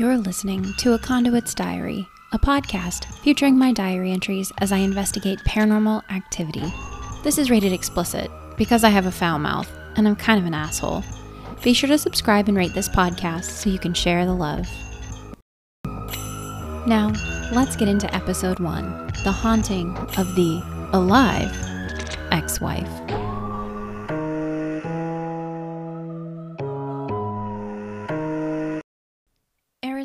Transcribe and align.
You're 0.00 0.16
listening 0.16 0.72
to 0.78 0.94
A 0.94 0.98
Conduit's 0.98 1.54
Diary, 1.54 2.08
a 2.32 2.38
podcast 2.38 3.04
featuring 3.16 3.58
my 3.58 3.70
diary 3.70 4.12
entries 4.12 4.50
as 4.56 4.72
I 4.72 4.78
investigate 4.78 5.40
paranormal 5.40 6.00
activity. 6.10 6.64
This 7.22 7.36
is 7.36 7.50
rated 7.50 7.74
explicit 7.74 8.30
because 8.56 8.82
I 8.82 8.88
have 8.88 9.04
a 9.04 9.10
foul 9.10 9.38
mouth 9.38 9.70
and 9.96 10.08
I'm 10.08 10.16
kind 10.16 10.40
of 10.40 10.46
an 10.46 10.54
asshole. 10.54 11.04
Be 11.62 11.74
sure 11.74 11.90
to 11.90 11.98
subscribe 11.98 12.48
and 12.48 12.56
rate 12.56 12.72
this 12.72 12.88
podcast 12.88 13.44
so 13.44 13.68
you 13.68 13.78
can 13.78 13.92
share 13.92 14.24
the 14.24 14.32
love. 14.32 14.66
Now, 16.86 17.12
let's 17.52 17.76
get 17.76 17.88
into 17.88 18.14
episode 18.14 18.58
one 18.58 19.08
The 19.22 19.32
Haunting 19.32 19.94
of 20.16 20.34
the 20.34 20.62
Alive 20.94 21.52
Ex 22.32 22.58
Wife. 22.58 23.29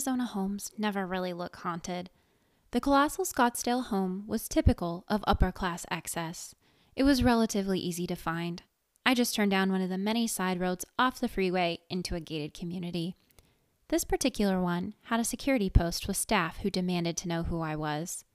Arizona 0.05 0.25
homes 0.27 0.71
never 0.77 1.07
really 1.07 1.33
look 1.33 1.55
haunted. 1.55 2.11
The 2.69 2.79
colossal 2.79 3.25
Scottsdale 3.25 3.85
home 3.85 4.25
was 4.27 4.47
typical 4.47 5.03
of 5.07 5.23
upper 5.25 5.51
class 5.51 5.83
excess. 5.89 6.53
It 6.95 7.01
was 7.01 7.23
relatively 7.23 7.79
easy 7.79 8.05
to 8.05 8.15
find. 8.15 8.61
I 9.03 9.15
just 9.15 9.33
turned 9.33 9.49
down 9.49 9.71
one 9.71 9.81
of 9.81 9.89
the 9.89 9.97
many 9.97 10.27
side 10.27 10.59
roads 10.59 10.85
off 10.99 11.19
the 11.19 11.27
freeway 11.27 11.79
into 11.89 12.13
a 12.13 12.19
gated 12.19 12.53
community. 12.53 13.15
This 13.87 14.03
particular 14.03 14.61
one 14.61 14.93
had 15.05 15.19
a 15.19 15.23
security 15.23 15.71
post 15.71 16.07
with 16.07 16.17
staff 16.17 16.57
who 16.57 16.69
demanded 16.69 17.17
to 17.17 17.27
know 17.27 17.41
who 17.41 17.61
I 17.61 17.75
was. 17.75 18.25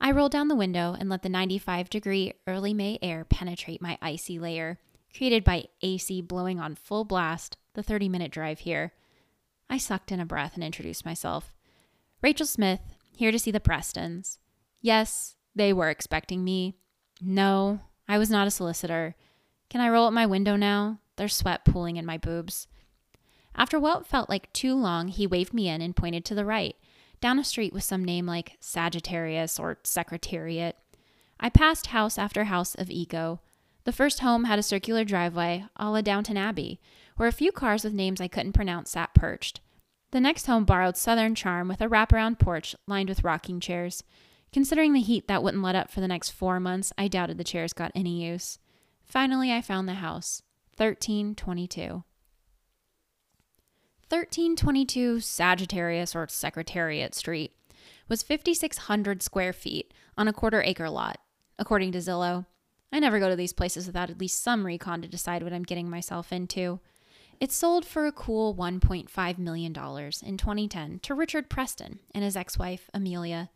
I 0.00 0.10
rolled 0.10 0.32
down 0.32 0.48
the 0.48 0.56
window 0.56 0.96
and 0.98 1.08
let 1.08 1.22
the 1.22 1.28
95 1.28 1.88
degree 1.88 2.32
early 2.48 2.74
May 2.74 2.98
air 3.00 3.24
penetrate 3.24 3.80
my 3.80 3.96
icy 4.02 4.40
layer, 4.40 4.80
created 5.16 5.44
by 5.44 5.66
AC 5.82 6.20
blowing 6.22 6.58
on 6.58 6.74
full 6.74 7.04
blast 7.04 7.58
the 7.74 7.82
30 7.84 8.08
minute 8.08 8.32
drive 8.32 8.58
here. 8.58 8.92
I 9.68 9.78
sucked 9.78 10.12
in 10.12 10.20
a 10.20 10.26
breath 10.26 10.54
and 10.54 10.64
introduced 10.64 11.04
myself. 11.04 11.52
Rachel 12.22 12.46
Smith, 12.46 12.80
here 13.16 13.32
to 13.32 13.38
see 13.38 13.50
the 13.50 13.60
Prestons. 13.60 14.38
Yes, 14.80 15.36
they 15.54 15.72
were 15.72 15.90
expecting 15.90 16.44
me. 16.44 16.74
No, 17.20 17.80
I 18.08 18.18
was 18.18 18.30
not 18.30 18.46
a 18.46 18.50
solicitor. 18.50 19.14
Can 19.70 19.80
I 19.80 19.88
roll 19.88 20.06
up 20.06 20.12
my 20.12 20.26
window 20.26 20.56
now? 20.56 21.00
There's 21.16 21.34
sweat 21.34 21.64
pooling 21.64 21.96
in 21.96 22.06
my 22.06 22.18
boobs. 22.18 22.68
After 23.54 23.80
what 23.80 24.06
felt 24.06 24.28
like 24.28 24.52
too 24.52 24.74
long, 24.74 25.08
he 25.08 25.26
waved 25.26 25.54
me 25.54 25.68
in 25.68 25.80
and 25.80 25.96
pointed 25.96 26.24
to 26.26 26.34
the 26.34 26.44
right, 26.44 26.76
down 27.20 27.38
a 27.38 27.44
street 27.44 27.72
with 27.72 27.84
some 27.84 28.04
name 28.04 28.26
like 28.26 28.58
Sagittarius 28.60 29.58
or 29.58 29.78
Secretariat. 29.82 30.76
I 31.40 31.48
passed 31.48 31.88
house 31.88 32.18
after 32.18 32.44
house 32.44 32.74
of 32.74 32.90
ego. 32.90 33.40
The 33.84 33.92
first 33.92 34.20
home 34.20 34.44
had 34.44 34.58
a 34.58 34.62
circular 34.62 35.04
driveway, 35.04 35.64
a 35.76 35.90
la 35.90 36.02
Downton 36.02 36.36
Abbey, 36.36 36.80
where 37.16 37.28
a 37.28 37.32
few 37.32 37.50
cars 37.50 37.82
with 37.82 37.94
names 37.94 38.20
I 38.20 38.28
couldn't 38.28 38.52
pronounce 38.52 38.90
sat 38.90 39.05
perched. 39.16 39.60
The 40.12 40.20
next 40.20 40.46
home 40.46 40.64
borrowed 40.64 40.96
Southern 40.96 41.34
charm 41.34 41.66
with 41.66 41.80
a 41.80 41.88
wraparound 41.88 42.38
porch 42.38 42.76
lined 42.86 43.08
with 43.08 43.24
rocking 43.24 43.58
chairs. 43.58 44.04
Considering 44.52 44.92
the 44.92 45.00
heat 45.00 45.26
that 45.26 45.42
wouldn't 45.42 45.62
let 45.62 45.74
up 45.74 45.90
for 45.90 46.00
the 46.00 46.08
next 46.08 46.30
four 46.30 46.60
months, 46.60 46.92
I 46.96 47.08
doubted 47.08 47.38
the 47.38 47.44
chairs 47.44 47.72
got 47.72 47.90
any 47.94 48.24
use. 48.24 48.58
Finally, 49.04 49.52
I 49.52 49.60
found 49.60 49.88
the 49.88 49.94
house 49.94 50.42
1322. 50.76 52.04
1322 54.08 55.18
Sagittarius 55.18 56.14
or 56.14 56.28
Secretariat 56.28 57.12
Street 57.12 57.56
was 58.08 58.22
5,600 58.22 59.20
square 59.20 59.52
feet 59.52 59.92
on 60.16 60.28
a 60.28 60.32
quarter 60.32 60.62
acre 60.62 60.88
lot, 60.88 61.18
according 61.58 61.90
to 61.92 61.98
Zillow. 61.98 62.46
I 62.92 63.00
never 63.00 63.18
go 63.18 63.28
to 63.28 63.36
these 63.36 63.52
places 63.52 63.86
without 63.86 64.10
at 64.10 64.20
least 64.20 64.42
some 64.42 64.64
recon 64.64 65.02
to 65.02 65.08
decide 65.08 65.42
what 65.42 65.52
I'm 65.52 65.64
getting 65.64 65.90
myself 65.90 66.32
into. 66.32 66.80
It 67.38 67.52
sold 67.52 67.84
for 67.84 68.06
a 68.06 68.12
cool 68.12 68.54
$1.5 68.54 69.38
million 69.38 69.72
in 69.72 70.36
2010 70.36 70.98
to 71.00 71.14
Richard 71.14 71.50
Preston 71.50 72.00
and 72.14 72.24
his 72.24 72.36
ex 72.36 72.58
wife, 72.58 72.88
Amelia. 72.94 73.50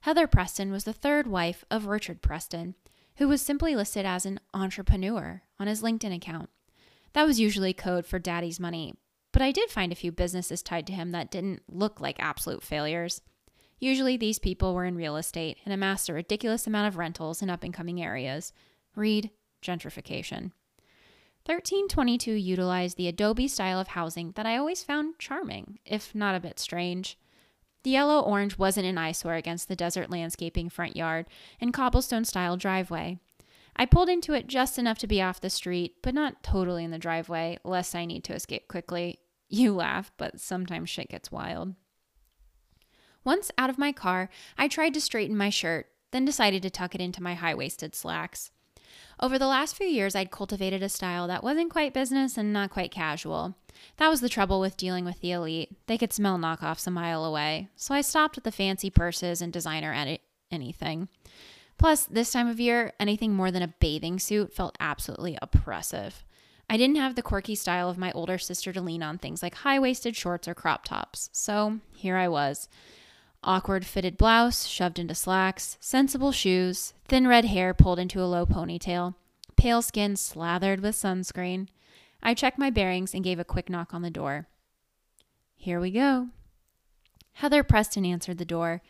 Heather 0.00 0.28
Preston 0.28 0.70
was 0.70 0.84
the 0.84 0.92
third 0.92 1.26
wife 1.26 1.64
of 1.70 1.86
Richard 1.86 2.22
Preston, 2.22 2.76
who 3.16 3.26
was 3.26 3.42
simply 3.42 3.74
listed 3.74 4.06
as 4.06 4.26
an 4.26 4.38
entrepreneur 4.54 5.42
on 5.58 5.66
his 5.66 5.82
LinkedIn 5.82 6.14
account. 6.14 6.50
That 7.14 7.26
was 7.26 7.40
usually 7.40 7.72
code 7.72 8.06
for 8.06 8.20
daddy's 8.20 8.60
money, 8.60 8.94
but 9.32 9.42
I 9.42 9.50
did 9.50 9.70
find 9.70 9.90
a 9.90 9.96
few 9.96 10.12
businesses 10.12 10.62
tied 10.62 10.86
to 10.86 10.92
him 10.92 11.10
that 11.10 11.30
didn't 11.30 11.62
look 11.68 12.00
like 12.00 12.20
absolute 12.20 12.62
failures. 12.62 13.22
Usually, 13.80 14.16
these 14.16 14.38
people 14.38 14.74
were 14.74 14.84
in 14.84 14.96
real 14.96 15.16
estate 15.16 15.58
and 15.64 15.74
amassed 15.74 16.08
a 16.08 16.14
ridiculous 16.14 16.66
amount 16.66 16.88
of 16.88 16.96
rentals 16.96 17.42
in 17.42 17.50
up 17.50 17.64
and 17.64 17.74
coming 17.74 18.00
areas. 18.00 18.52
Read 18.94 19.30
gentrification. 19.62 20.52
1322 21.46 22.32
utilized 22.32 22.96
the 22.96 23.06
Adobe 23.06 23.46
style 23.46 23.78
of 23.78 23.86
housing 23.88 24.32
that 24.32 24.46
I 24.46 24.56
always 24.56 24.82
found 24.82 25.16
charming, 25.20 25.78
if 25.86 26.12
not 26.12 26.34
a 26.34 26.40
bit 26.40 26.58
strange. 26.58 27.16
The 27.84 27.90
yellow 27.90 28.20
orange 28.20 28.58
wasn't 28.58 28.88
an 28.88 28.98
eyesore 28.98 29.34
against 29.34 29.68
the 29.68 29.76
desert 29.76 30.10
landscaping 30.10 30.70
front 30.70 30.96
yard 30.96 31.26
and 31.60 31.72
cobblestone 31.72 32.24
style 32.24 32.56
driveway. 32.56 33.20
I 33.76 33.86
pulled 33.86 34.08
into 34.08 34.32
it 34.32 34.48
just 34.48 34.76
enough 34.76 34.98
to 34.98 35.06
be 35.06 35.22
off 35.22 35.40
the 35.40 35.48
street, 35.48 35.94
but 36.02 36.14
not 36.14 36.42
totally 36.42 36.82
in 36.82 36.90
the 36.90 36.98
driveway, 36.98 37.58
lest 37.62 37.94
I 37.94 38.06
need 38.06 38.24
to 38.24 38.34
escape 38.34 38.66
quickly. 38.66 39.20
You 39.48 39.72
laugh, 39.72 40.10
but 40.16 40.40
sometimes 40.40 40.90
shit 40.90 41.08
gets 41.08 41.30
wild. 41.30 41.76
Once 43.22 43.52
out 43.56 43.70
of 43.70 43.78
my 43.78 43.92
car, 43.92 44.28
I 44.58 44.66
tried 44.66 44.92
to 44.94 45.00
straighten 45.00 45.36
my 45.36 45.50
shirt, 45.50 45.86
then 46.10 46.24
decided 46.24 46.62
to 46.62 46.70
tuck 46.70 46.96
it 46.96 47.00
into 47.00 47.22
my 47.22 47.34
high 47.34 47.54
waisted 47.54 47.94
slacks. 47.94 48.50
Over 49.18 49.38
the 49.38 49.46
last 49.46 49.76
few 49.76 49.86
years, 49.86 50.14
I'd 50.14 50.30
cultivated 50.30 50.82
a 50.82 50.88
style 50.88 51.26
that 51.28 51.42
wasn't 51.42 51.70
quite 51.70 51.94
business 51.94 52.36
and 52.36 52.52
not 52.52 52.70
quite 52.70 52.90
casual. 52.90 53.56
That 53.96 54.08
was 54.08 54.20
the 54.20 54.28
trouble 54.28 54.60
with 54.60 54.76
dealing 54.76 55.04
with 55.04 55.20
the 55.20 55.32
elite. 55.32 55.74
They 55.86 55.96
could 55.96 56.12
smell 56.12 56.38
knockoffs 56.38 56.86
a 56.86 56.90
mile 56.90 57.24
away, 57.24 57.68
so 57.76 57.94
I 57.94 58.02
stopped 58.02 58.36
with 58.36 58.44
the 58.44 58.52
fancy 58.52 58.90
purses 58.90 59.40
and 59.40 59.52
designer 59.52 59.94
edi- 59.94 60.20
anything. 60.50 61.08
Plus, 61.78 62.04
this 62.04 62.30
time 62.30 62.48
of 62.48 62.60
year, 62.60 62.92
anything 63.00 63.34
more 63.34 63.50
than 63.50 63.62
a 63.62 63.74
bathing 63.80 64.18
suit 64.18 64.52
felt 64.52 64.76
absolutely 64.80 65.38
oppressive. 65.40 66.24
I 66.68 66.76
didn't 66.76 66.96
have 66.96 67.14
the 67.14 67.22
quirky 67.22 67.54
style 67.54 67.88
of 67.88 67.98
my 67.98 68.12
older 68.12 68.38
sister 68.38 68.72
to 68.72 68.80
lean 68.80 69.02
on 69.02 69.18
things 69.18 69.42
like 69.42 69.54
high 69.56 69.78
waisted 69.78 70.16
shorts 70.16 70.48
or 70.48 70.54
crop 70.54 70.84
tops, 70.84 71.30
so 71.32 71.78
here 71.94 72.16
I 72.16 72.28
was. 72.28 72.68
Awkward 73.46 73.86
fitted 73.86 74.16
blouse 74.18 74.66
shoved 74.66 74.98
into 74.98 75.14
slacks, 75.14 75.78
sensible 75.80 76.32
shoes, 76.32 76.94
thin 77.06 77.28
red 77.28 77.44
hair 77.44 77.72
pulled 77.72 78.00
into 78.00 78.20
a 78.20 78.26
low 78.26 78.44
ponytail, 78.44 79.14
pale 79.56 79.82
skin 79.82 80.16
slathered 80.16 80.80
with 80.80 80.96
sunscreen. 80.96 81.68
I 82.20 82.34
checked 82.34 82.58
my 82.58 82.70
bearings 82.70 83.14
and 83.14 83.22
gave 83.22 83.38
a 83.38 83.44
quick 83.44 83.70
knock 83.70 83.94
on 83.94 84.02
the 84.02 84.10
door. 84.10 84.48
Here 85.54 85.78
we 85.78 85.92
go. 85.92 86.30
Heather 87.34 87.62
Preston 87.62 88.04
answered 88.04 88.38
the 88.38 88.44
door. 88.44 88.82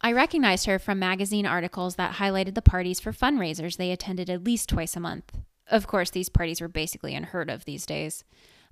I 0.00 0.10
recognized 0.10 0.66
her 0.66 0.80
from 0.80 0.98
magazine 0.98 1.46
articles 1.46 1.94
that 1.94 2.16
highlighted 2.16 2.56
the 2.56 2.62
parties 2.62 2.98
for 2.98 3.12
fundraisers 3.12 3.76
they 3.76 3.92
attended 3.92 4.28
at 4.28 4.42
least 4.42 4.68
twice 4.68 4.96
a 4.96 5.00
month. 5.00 5.32
Of 5.68 5.86
course, 5.86 6.10
these 6.10 6.28
parties 6.28 6.60
were 6.60 6.66
basically 6.66 7.14
unheard 7.14 7.48
of 7.48 7.66
these 7.66 7.86
days. 7.86 8.24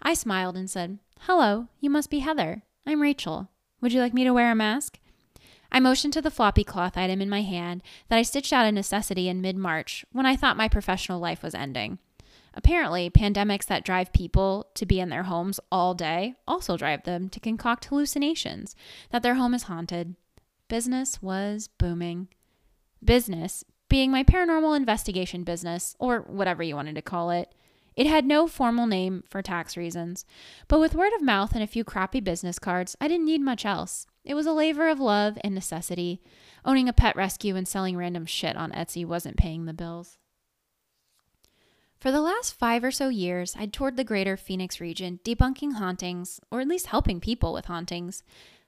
I 0.03 0.15
smiled 0.15 0.57
and 0.57 0.69
said, 0.69 0.99
Hello, 1.21 1.69
you 1.79 1.89
must 1.89 2.11
be 2.11 2.19
Heather. 2.19 2.65
I'm 2.85 3.01
Rachel. 3.01 3.49
Would 3.83 3.93
you 3.93 4.01
like 4.01 4.15
me 4.15 4.23
to 4.25 4.33
wear 4.33 4.51
a 4.51 4.55
mask? 4.55 5.01
I 5.73 5.81
motioned 5.81 6.13
to 6.13 6.23
the 6.23 6.31
floppy 6.31 6.63
cloth 6.63 6.97
item 6.97 7.21
in 7.21 7.29
my 7.29 7.43
hand 7.43 7.83
that 8.09 8.17
I 8.17 8.23
stitched 8.23 8.53
out 8.53 8.67
of 8.67 8.75
necessity 8.75 9.29
in 9.29 9.41
mid 9.41 9.57
March 9.57 10.05
when 10.13 10.25
I 10.25 10.37
thought 10.37 10.57
my 10.57 10.69
professional 10.69 11.19
life 11.19 11.43
was 11.43 11.55
ending. 11.55 11.99
Apparently, 12.55 13.11
pandemics 13.11 13.67
that 13.67 13.85
drive 13.85 14.13
people 14.13 14.69
to 14.75 14.87
be 14.87 15.01
in 15.01 15.09
their 15.09 15.25
homes 15.25 15.59
all 15.73 15.95
day 15.95 16.35
also 16.47 16.77
drive 16.77 17.03
them 17.03 17.29
to 17.31 17.41
concoct 17.41 17.87
hallucinations 17.87 18.77
that 19.11 19.23
their 19.23 19.35
home 19.35 19.53
is 19.53 19.65
haunted. 19.65 20.15
Business 20.69 21.21
was 21.21 21.69
booming. 21.79 22.29
Business 23.03 23.65
being 23.89 24.13
my 24.13 24.23
paranormal 24.23 24.77
investigation 24.77 25.43
business, 25.43 25.97
or 25.99 26.21
whatever 26.21 26.63
you 26.63 26.77
wanted 26.77 26.95
to 26.95 27.03
call 27.03 27.31
it. 27.31 27.53
It 27.95 28.07
had 28.07 28.25
no 28.25 28.47
formal 28.47 28.87
name 28.87 29.23
for 29.29 29.43
tax 29.43 29.77
reasons, 29.77 30.25
but 30.69 30.81
with 30.81 30.95
word 30.95 31.13
of 31.13 31.23
mouth 31.23 31.53
and 31.55 31.63
a 31.63 31.67
few 31.67 31.85
crappy 31.85 32.21
business 32.21 32.59
cards, 32.59 32.97
I 33.01 33.09
didn't 33.09 33.27
need 33.27 33.41
much 33.41 33.67
else. 33.67 34.07
It 34.25 34.35
was 34.35 34.47
a 34.47 34.53
labor 34.53 34.89
of 34.89 35.01
love 35.01 35.37
and 35.43 35.55
necessity. 35.55 36.23
Owning 36.65 36.89
a 36.89 36.93
pet 36.93 37.17
rescue 37.17 37.57
and 37.57 37.67
selling 37.67 37.97
random 37.97 38.25
shit 38.25 38.57
on 38.57 38.73
Etsy 38.73 39.05
wasn't 39.05 39.37
paying 39.37 39.67
the 39.67 39.75
bills. 39.75 40.19
For 41.99 42.11
the 42.11 42.21
last 42.21 42.55
five 42.55 42.83
or 42.83 42.91
so 42.91 43.11
years, 43.11 43.55
I'd 43.57 43.73
toured 43.73 43.97
the 43.97 44.05
greater 44.05 44.37
Phoenix 44.37 44.81
region 44.81 45.21
debunking 45.25 45.75
hauntings, 45.75 46.41
or 46.51 46.61
at 46.61 46.69
least 46.69 46.87
helping 46.87 47.21
people 47.21 47.53
with 47.53 47.67
hauntings. 47.67 48.25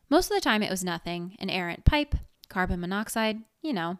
Most 0.08 0.30
of 0.30 0.36
the 0.36 0.40
time, 0.40 0.62
it 0.62 0.70
was 0.70 0.84
nothing 0.84 1.36
an 1.40 1.50
errant 1.50 1.84
pipe, 1.84 2.14
carbon 2.48 2.80
monoxide, 2.80 3.40
you 3.62 3.72
know, 3.72 3.98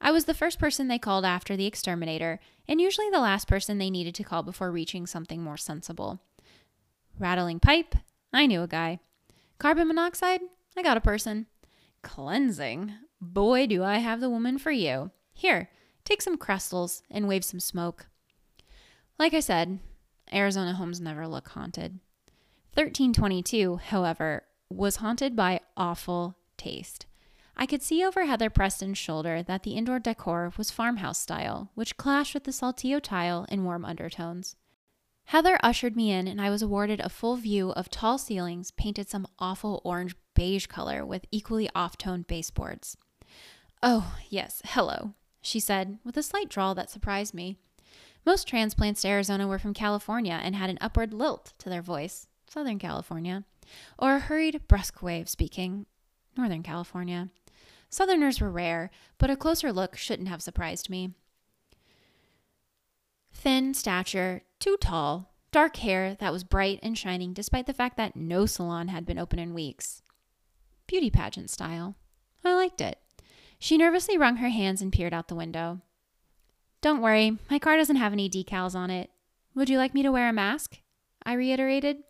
I 0.00 0.10
was 0.10 0.26
the 0.26 0.34
first 0.34 0.58
person 0.58 0.88
they 0.88 0.98
called 0.98 1.24
after 1.24 1.56
the 1.56 1.66
exterminator, 1.66 2.38
and 2.68 2.80
usually 2.80 3.10
the 3.10 3.20
last 3.20 3.48
person 3.48 3.78
they 3.78 3.90
needed 3.90 4.14
to 4.16 4.24
call 4.24 4.42
before 4.42 4.70
reaching 4.70 5.06
something 5.06 5.42
more 5.42 5.56
sensible. 5.56 6.20
Rattling 7.18 7.60
pipe, 7.60 7.94
I 8.32 8.46
knew 8.46 8.62
a 8.62 8.68
guy. 8.68 9.00
Carbon 9.58 9.88
monoxide, 9.88 10.40
I 10.76 10.82
got 10.82 10.96
a 10.96 11.00
person. 11.00 11.46
Cleansing, 12.02 12.92
boy, 13.20 13.66
do 13.66 13.82
I 13.82 13.98
have 13.98 14.20
the 14.20 14.30
woman 14.30 14.58
for 14.58 14.70
you. 14.70 15.10
Here, 15.32 15.70
take 16.04 16.22
some 16.22 16.36
crystals 16.36 17.02
and 17.10 17.26
wave 17.26 17.44
some 17.44 17.60
smoke. 17.60 18.06
Like 19.18 19.32
I 19.32 19.40
said, 19.40 19.78
Arizona 20.32 20.74
homes 20.74 21.00
never 21.00 21.26
look 21.26 21.48
haunted. 21.48 22.00
1322, 22.74 23.76
however, 23.76 24.44
was 24.68 24.96
haunted 24.96 25.34
by 25.34 25.60
awful 25.76 26.36
taste. 26.58 27.05
I 27.58 27.64
could 27.64 27.82
see 27.82 28.04
over 28.04 28.26
Heather 28.26 28.50
Preston's 28.50 28.98
shoulder 28.98 29.42
that 29.42 29.62
the 29.62 29.72
indoor 29.72 29.98
decor 29.98 30.52
was 30.58 30.70
farmhouse 30.70 31.18
style, 31.18 31.70
which 31.74 31.96
clashed 31.96 32.34
with 32.34 32.44
the 32.44 32.52
saltillo 32.52 33.00
tile 33.00 33.46
and 33.48 33.64
warm 33.64 33.84
undertones. 33.84 34.56
Heather 35.26 35.58
ushered 35.62 35.96
me 35.96 36.12
in, 36.12 36.28
and 36.28 36.40
I 36.40 36.50
was 36.50 36.62
awarded 36.62 37.00
a 37.00 37.08
full 37.08 37.36
view 37.36 37.70
of 37.70 37.90
tall 37.90 38.18
ceilings 38.18 38.70
painted 38.70 39.08
some 39.08 39.26
awful 39.38 39.80
orange 39.84 40.14
beige 40.34 40.66
color 40.66 41.04
with 41.04 41.24
equally 41.32 41.68
off 41.74 41.96
toned 41.96 42.26
baseboards. 42.26 42.96
Oh, 43.82 44.16
yes, 44.28 44.62
hello, 44.66 45.14
she 45.40 45.58
said, 45.58 45.98
with 46.04 46.16
a 46.16 46.22
slight 46.22 46.48
drawl 46.48 46.74
that 46.74 46.90
surprised 46.90 47.34
me. 47.34 47.56
Most 48.24 48.46
transplants 48.46 49.02
to 49.02 49.08
Arizona 49.08 49.48
were 49.48 49.58
from 49.58 49.74
California 49.74 50.38
and 50.42 50.54
had 50.54 50.70
an 50.70 50.78
upward 50.80 51.14
lilt 51.14 51.54
to 51.58 51.68
their 51.68 51.82
voice, 51.82 52.26
Southern 52.48 52.78
California, 52.78 53.44
or 53.98 54.16
a 54.16 54.20
hurried, 54.20 54.60
brusque 54.68 55.02
way 55.02 55.20
of 55.20 55.28
speaking, 55.28 55.86
Northern 56.36 56.62
California. 56.62 57.30
Southerners 57.90 58.40
were 58.40 58.50
rare, 58.50 58.90
but 59.18 59.30
a 59.30 59.36
closer 59.36 59.72
look 59.72 59.96
shouldn't 59.96 60.28
have 60.28 60.42
surprised 60.42 60.90
me. 60.90 61.14
Thin 63.32 63.74
stature, 63.74 64.42
too 64.58 64.76
tall, 64.80 65.34
dark 65.52 65.76
hair 65.76 66.14
that 66.16 66.32
was 66.32 66.44
bright 66.44 66.80
and 66.82 66.96
shining 66.96 67.32
despite 67.32 67.66
the 67.66 67.74
fact 67.74 67.96
that 67.96 68.16
no 68.16 68.46
salon 68.46 68.88
had 68.88 69.06
been 69.06 69.18
open 69.18 69.38
in 69.38 69.54
weeks. 69.54 70.02
Beauty 70.86 71.10
pageant 71.10 71.50
style. 71.50 71.96
I 72.44 72.54
liked 72.54 72.80
it. 72.80 72.98
She 73.58 73.76
nervously 73.76 74.18
wrung 74.18 74.36
her 74.36 74.48
hands 74.48 74.82
and 74.82 74.92
peered 74.92 75.14
out 75.14 75.28
the 75.28 75.34
window. 75.34 75.80
Don't 76.80 77.00
worry, 77.00 77.38
my 77.50 77.58
car 77.58 77.76
doesn't 77.76 77.96
have 77.96 78.12
any 78.12 78.28
decals 78.28 78.74
on 78.74 78.90
it. 78.90 79.10
Would 79.54 79.70
you 79.70 79.78
like 79.78 79.94
me 79.94 80.02
to 80.02 80.12
wear 80.12 80.28
a 80.28 80.32
mask? 80.32 80.78
I 81.24 81.32
reiterated. 81.32 82.04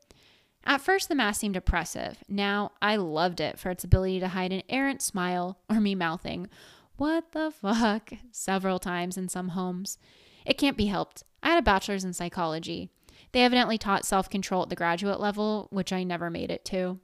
At 0.68 0.80
first, 0.80 1.08
the 1.08 1.14
mask 1.14 1.40
seemed 1.40 1.54
oppressive. 1.56 2.18
Now, 2.28 2.72
I 2.82 2.96
loved 2.96 3.40
it 3.40 3.56
for 3.58 3.70
its 3.70 3.84
ability 3.84 4.18
to 4.20 4.28
hide 4.28 4.52
an 4.52 4.64
errant 4.68 5.00
smile 5.00 5.58
or 5.70 5.80
me 5.80 5.94
mouthing, 5.94 6.48
What 6.96 7.32
the 7.32 7.52
fuck? 7.52 8.10
several 8.32 8.78
times 8.80 9.16
in 9.16 9.28
some 9.28 9.50
homes. 9.50 9.96
It 10.44 10.58
can't 10.58 10.76
be 10.76 10.86
helped. 10.86 11.22
I 11.42 11.50
had 11.50 11.58
a 11.58 11.62
bachelor's 11.62 12.04
in 12.04 12.12
psychology. 12.12 12.90
They 13.32 13.42
evidently 13.42 13.78
taught 13.78 14.04
self 14.04 14.28
control 14.28 14.62
at 14.64 14.68
the 14.68 14.76
graduate 14.76 15.20
level, 15.20 15.68
which 15.70 15.92
I 15.92 16.02
never 16.02 16.30
made 16.30 16.50
it 16.50 16.64
to. 16.66 16.98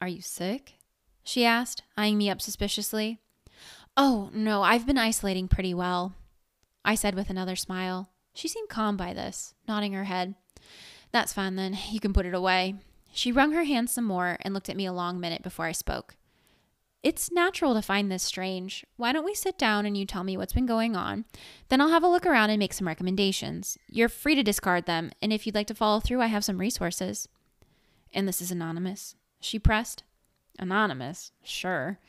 Are 0.00 0.08
you 0.08 0.22
sick? 0.22 0.74
She 1.22 1.44
asked, 1.44 1.82
eyeing 1.96 2.18
me 2.18 2.30
up 2.30 2.40
suspiciously. 2.40 3.18
Oh, 3.96 4.30
no, 4.32 4.62
I've 4.62 4.86
been 4.86 4.98
isolating 4.98 5.48
pretty 5.48 5.72
well, 5.74 6.14
I 6.84 6.94
said 6.94 7.14
with 7.14 7.30
another 7.30 7.56
smile. 7.56 8.10
She 8.34 8.48
seemed 8.48 8.68
calm 8.68 8.96
by 8.96 9.14
this, 9.14 9.54
nodding 9.68 9.92
her 9.92 10.04
head. 10.04 10.34
That's 11.14 11.32
fine 11.32 11.54
then. 11.54 11.78
You 11.92 12.00
can 12.00 12.12
put 12.12 12.26
it 12.26 12.34
away. 12.34 12.74
She 13.12 13.30
wrung 13.30 13.52
her 13.52 13.62
hands 13.62 13.92
some 13.92 14.04
more 14.04 14.36
and 14.40 14.52
looked 14.52 14.68
at 14.68 14.76
me 14.76 14.84
a 14.84 14.92
long 14.92 15.20
minute 15.20 15.44
before 15.44 15.66
I 15.66 15.70
spoke. 15.70 16.16
It's 17.04 17.30
natural 17.30 17.72
to 17.74 17.82
find 17.82 18.10
this 18.10 18.24
strange. 18.24 18.84
Why 18.96 19.12
don't 19.12 19.24
we 19.24 19.32
sit 19.32 19.56
down 19.56 19.86
and 19.86 19.96
you 19.96 20.06
tell 20.06 20.24
me 20.24 20.36
what's 20.36 20.52
been 20.52 20.66
going 20.66 20.96
on? 20.96 21.24
Then 21.68 21.80
I'll 21.80 21.90
have 21.90 22.02
a 22.02 22.08
look 22.08 22.26
around 22.26 22.50
and 22.50 22.58
make 22.58 22.72
some 22.72 22.88
recommendations. 22.88 23.78
You're 23.88 24.08
free 24.08 24.34
to 24.34 24.42
discard 24.42 24.86
them, 24.86 25.12
and 25.22 25.32
if 25.32 25.46
you'd 25.46 25.54
like 25.54 25.68
to 25.68 25.74
follow 25.76 26.00
through, 26.00 26.20
I 26.20 26.26
have 26.26 26.44
some 26.44 26.58
resources. 26.58 27.28
And 28.12 28.26
this 28.26 28.42
is 28.42 28.50
anonymous. 28.50 29.14
She 29.38 29.60
pressed. 29.60 30.02
Anonymous? 30.58 31.30
Sure. 31.44 32.00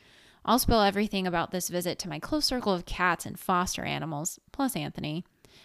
I'll 0.44 0.58
spill 0.58 0.80
everything 0.80 1.28
about 1.28 1.52
this 1.52 1.68
visit 1.68 2.00
to 2.00 2.08
my 2.08 2.18
close 2.18 2.46
circle 2.46 2.72
of 2.72 2.86
cats 2.86 3.24
and 3.24 3.38
foster 3.38 3.84
animals, 3.84 4.40
plus 4.50 4.74
Anthony. 4.74 5.24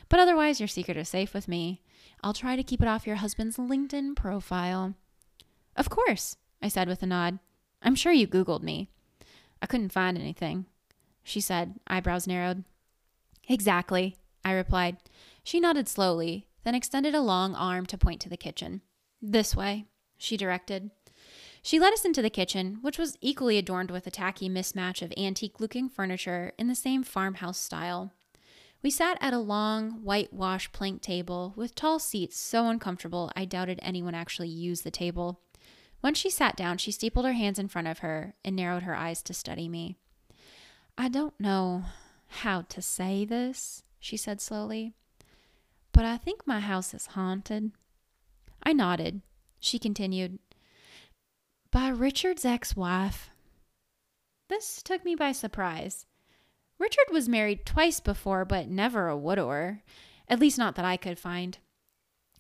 But 0.10 0.20
otherwise, 0.20 0.60
your 0.60 0.68
secret 0.68 0.98
is 0.98 1.10
safe 1.10 1.34
with 1.34 1.48
me. 1.48 1.82
I'll 2.24 2.34
try 2.34 2.56
to 2.56 2.64
keep 2.64 2.82
it 2.82 2.88
off 2.88 3.08
your 3.08 3.18
husband's 3.18 3.58
LinkedIn 3.58 4.16
profile. 4.16 4.96
Of 5.76 5.90
course, 5.90 6.38
I 6.62 6.68
said 6.68 6.88
with 6.88 7.02
a 7.02 7.08
nod. 7.08 7.40
I'm 7.82 7.96
sure 7.96 8.12
you 8.12 8.28
Googled 8.28 8.62
me. 8.62 8.90
I 9.62 9.66
couldn't 9.68 9.92
find 9.92 10.18
anything, 10.18 10.66
she 11.24 11.40
said, 11.40 11.80
eyebrows 11.88 12.28
narrowed. 12.28 12.64
Exactly, 13.48 14.18
I 14.44 14.54
replied. 14.54 14.98
She 15.44 15.60
nodded 15.60 15.88
slowly, 15.88 16.48
then 16.64 16.76
extended 16.76 17.16
a 17.16 17.22
long 17.22 17.56
arm 17.56 17.86
to 17.88 17.98
point 17.98 18.22
to 18.22 18.30
the 18.30 18.38
kitchen. 18.38 18.82
This 19.22 19.56
way, 19.56 19.86
she 20.18 20.38
directed. 20.38 20.92
She 21.62 21.80
led 21.80 21.94
us 21.94 22.06
into 22.06 22.22
the 22.22 22.30
kitchen, 22.30 22.80
which 22.82 22.98
was 22.98 23.18
equally 23.22 23.58
adorned 23.58 23.92
with 23.92 24.08
a 24.08 24.12
tacky 24.12 24.50
mismatch 24.50 25.02
of 25.02 25.14
antique 25.16 25.60
looking 25.60 25.90
furniture 25.90 26.54
in 26.58 26.68
the 26.68 26.76
same 26.76 27.04
farmhouse 27.04 27.60
style. 27.60 28.14
We 28.84 28.90
sat 28.90 29.18
at 29.22 29.34
a 29.34 29.38
long, 29.38 30.04
whitewashed 30.04 30.72
plank 30.72 31.02
table 31.02 31.54
with 31.56 31.76
tall 31.76 32.00
seats 32.00 32.40
so 32.40 32.68
uncomfortable 32.68 33.32
I 33.36 33.46
doubted 33.46 33.80
anyone 33.84 34.16
actually 34.16 34.50
used 34.50 34.84
the 34.84 34.92
table. 34.92 35.40
Once 36.02 36.18
she 36.18 36.32
sat 36.32 36.56
down, 36.56 36.80
she 36.80 36.92
stapled 36.92 37.26
her 37.26 37.34
hands 37.34 37.60
in 37.60 37.68
front 37.68 37.88
of 37.88 38.00
her 38.00 38.34
and 38.44 38.56
narrowed 38.56 38.84
her 38.84 38.96
eyes 38.96 39.22
to 39.24 39.34
study 39.36 39.70
me. 39.70 39.98
I 40.98 41.10
don't 41.10 41.40
know 41.40 41.84
how 42.28 42.64
to 42.64 42.82
say 42.82 43.24
this, 43.24 43.84
she 44.00 44.18
said 44.18 44.42
slowly, 44.42 44.94
but 45.92 46.06
I 46.06 46.18
think 46.18 46.48
my 46.48 46.60
house 46.60 46.94
is 46.94 47.08
haunted. 47.08 47.72
I 48.64 48.74
nodded. 48.74 49.22
She 49.60 49.78
continued, 49.78 50.40
by 51.72 51.90
Richard's 51.90 52.46
ex 52.46 52.76
wife. 52.76 53.30
This 54.50 54.82
took 54.82 55.06
me 55.06 55.14
by 55.14 55.34
surprise. 55.34 56.08
Richard 56.82 57.12
was 57.12 57.30
married 57.30 57.64
twice 57.64 58.00
before, 58.00 58.44
but 58.44 58.68
never 58.68 59.08
a 59.08 59.16
widower, 59.16 59.84
at 60.28 60.40
least 60.40 60.58
not 60.58 60.74
that 60.76 60.84
I 60.84 60.98
could 60.98 61.20
find. 61.20 61.60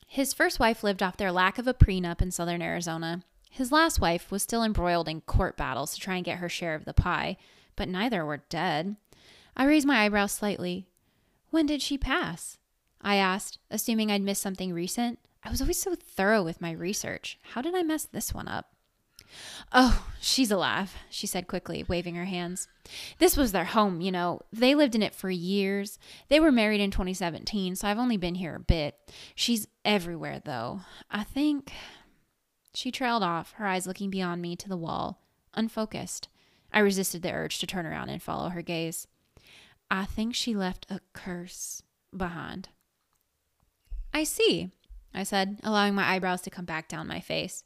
His 0.07 0.33
first 0.33 0.59
wife 0.59 0.83
lived 0.83 1.03
off 1.03 1.15
their 1.15 1.31
lack 1.31 1.59
of 1.59 1.67
a 1.67 1.75
prenup 1.75 2.23
in 2.23 2.31
southern 2.31 2.59
Arizona. 2.59 3.23
His 3.51 3.71
last 3.71 4.01
wife 4.01 4.31
was 4.31 4.41
still 4.41 4.63
embroiled 4.63 5.07
in 5.07 5.21
court 5.21 5.57
battles 5.57 5.93
to 5.93 5.99
try 5.99 6.15
and 6.15 6.25
get 6.25 6.39
her 6.39 6.49
share 6.49 6.73
of 6.73 6.85
the 6.85 6.93
pie, 6.93 7.37
but 7.75 7.87
neither 7.87 8.25
were 8.25 8.43
dead. 8.49 8.95
I 9.55 9.65
raised 9.65 9.85
my 9.85 10.05
eyebrows 10.05 10.31
slightly. 10.31 10.87
When 11.51 11.67
did 11.67 11.83
she 11.83 11.99
pass? 11.99 12.57
I 12.99 13.17
asked, 13.17 13.59
assuming 13.69 14.09
I'd 14.09 14.23
missed 14.23 14.41
something 14.41 14.73
recent. 14.73 15.19
I 15.43 15.51
was 15.51 15.61
always 15.61 15.79
so 15.79 15.93
thorough 15.93 16.41
with 16.41 16.61
my 16.61 16.71
research. 16.71 17.37
How 17.53 17.61
did 17.61 17.75
I 17.75 17.83
mess 17.83 18.05
this 18.05 18.33
one 18.33 18.47
up? 18.47 18.70
Oh, 19.71 20.07
she's 20.19 20.51
alive, 20.51 20.93
she 21.09 21.27
said 21.27 21.47
quickly, 21.47 21.85
waving 21.87 22.15
her 22.15 22.25
hands. 22.25 22.67
This 23.19 23.37
was 23.37 23.51
their 23.51 23.65
home, 23.65 24.01
you 24.01 24.11
know. 24.11 24.41
They 24.51 24.75
lived 24.75 24.95
in 24.95 25.03
it 25.03 25.15
for 25.15 25.29
years. 25.29 25.97
They 26.27 26.39
were 26.39 26.51
married 26.51 26.81
in 26.81 26.91
2017, 26.91 27.75
so 27.75 27.87
I've 27.87 27.99
only 27.99 28.17
been 28.17 28.35
here 28.35 28.55
a 28.55 28.59
bit. 28.59 28.95
She's 29.35 29.67
everywhere, 29.85 30.41
though. 30.43 30.81
I 31.09 31.23
think. 31.23 31.71
She 32.73 32.91
trailed 32.91 33.23
off, 33.23 33.53
her 33.53 33.67
eyes 33.67 33.85
looking 33.85 34.09
beyond 34.09 34.41
me 34.41 34.55
to 34.55 34.69
the 34.69 34.77
wall, 34.77 35.21
unfocused. 35.53 36.29
I 36.71 36.79
resisted 36.79 37.21
the 37.21 37.33
urge 37.33 37.59
to 37.59 37.67
turn 37.67 37.85
around 37.85 38.09
and 38.09 38.23
follow 38.23 38.49
her 38.49 38.61
gaze. 38.61 39.07
I 39.89 40.05
think 40.05 40.35
she 40.35 40.55
left 40.55 40.85
a 40.89 41.01
curse 41.13 41.83
behind. 42.15 42.69
I 44.13 44.23
see, 44.23 44.71
I 45.13 45.23
said, 45.23 45.59
allowing 45.63 45.95
my 45.95 46.09
eyebrows 46.09 46.41
to 46.43 46.49
come 46.49 46.65
back 46.65 46.87
down 46.87 47.07
my 47.07 47.19
face. 47.19 47.63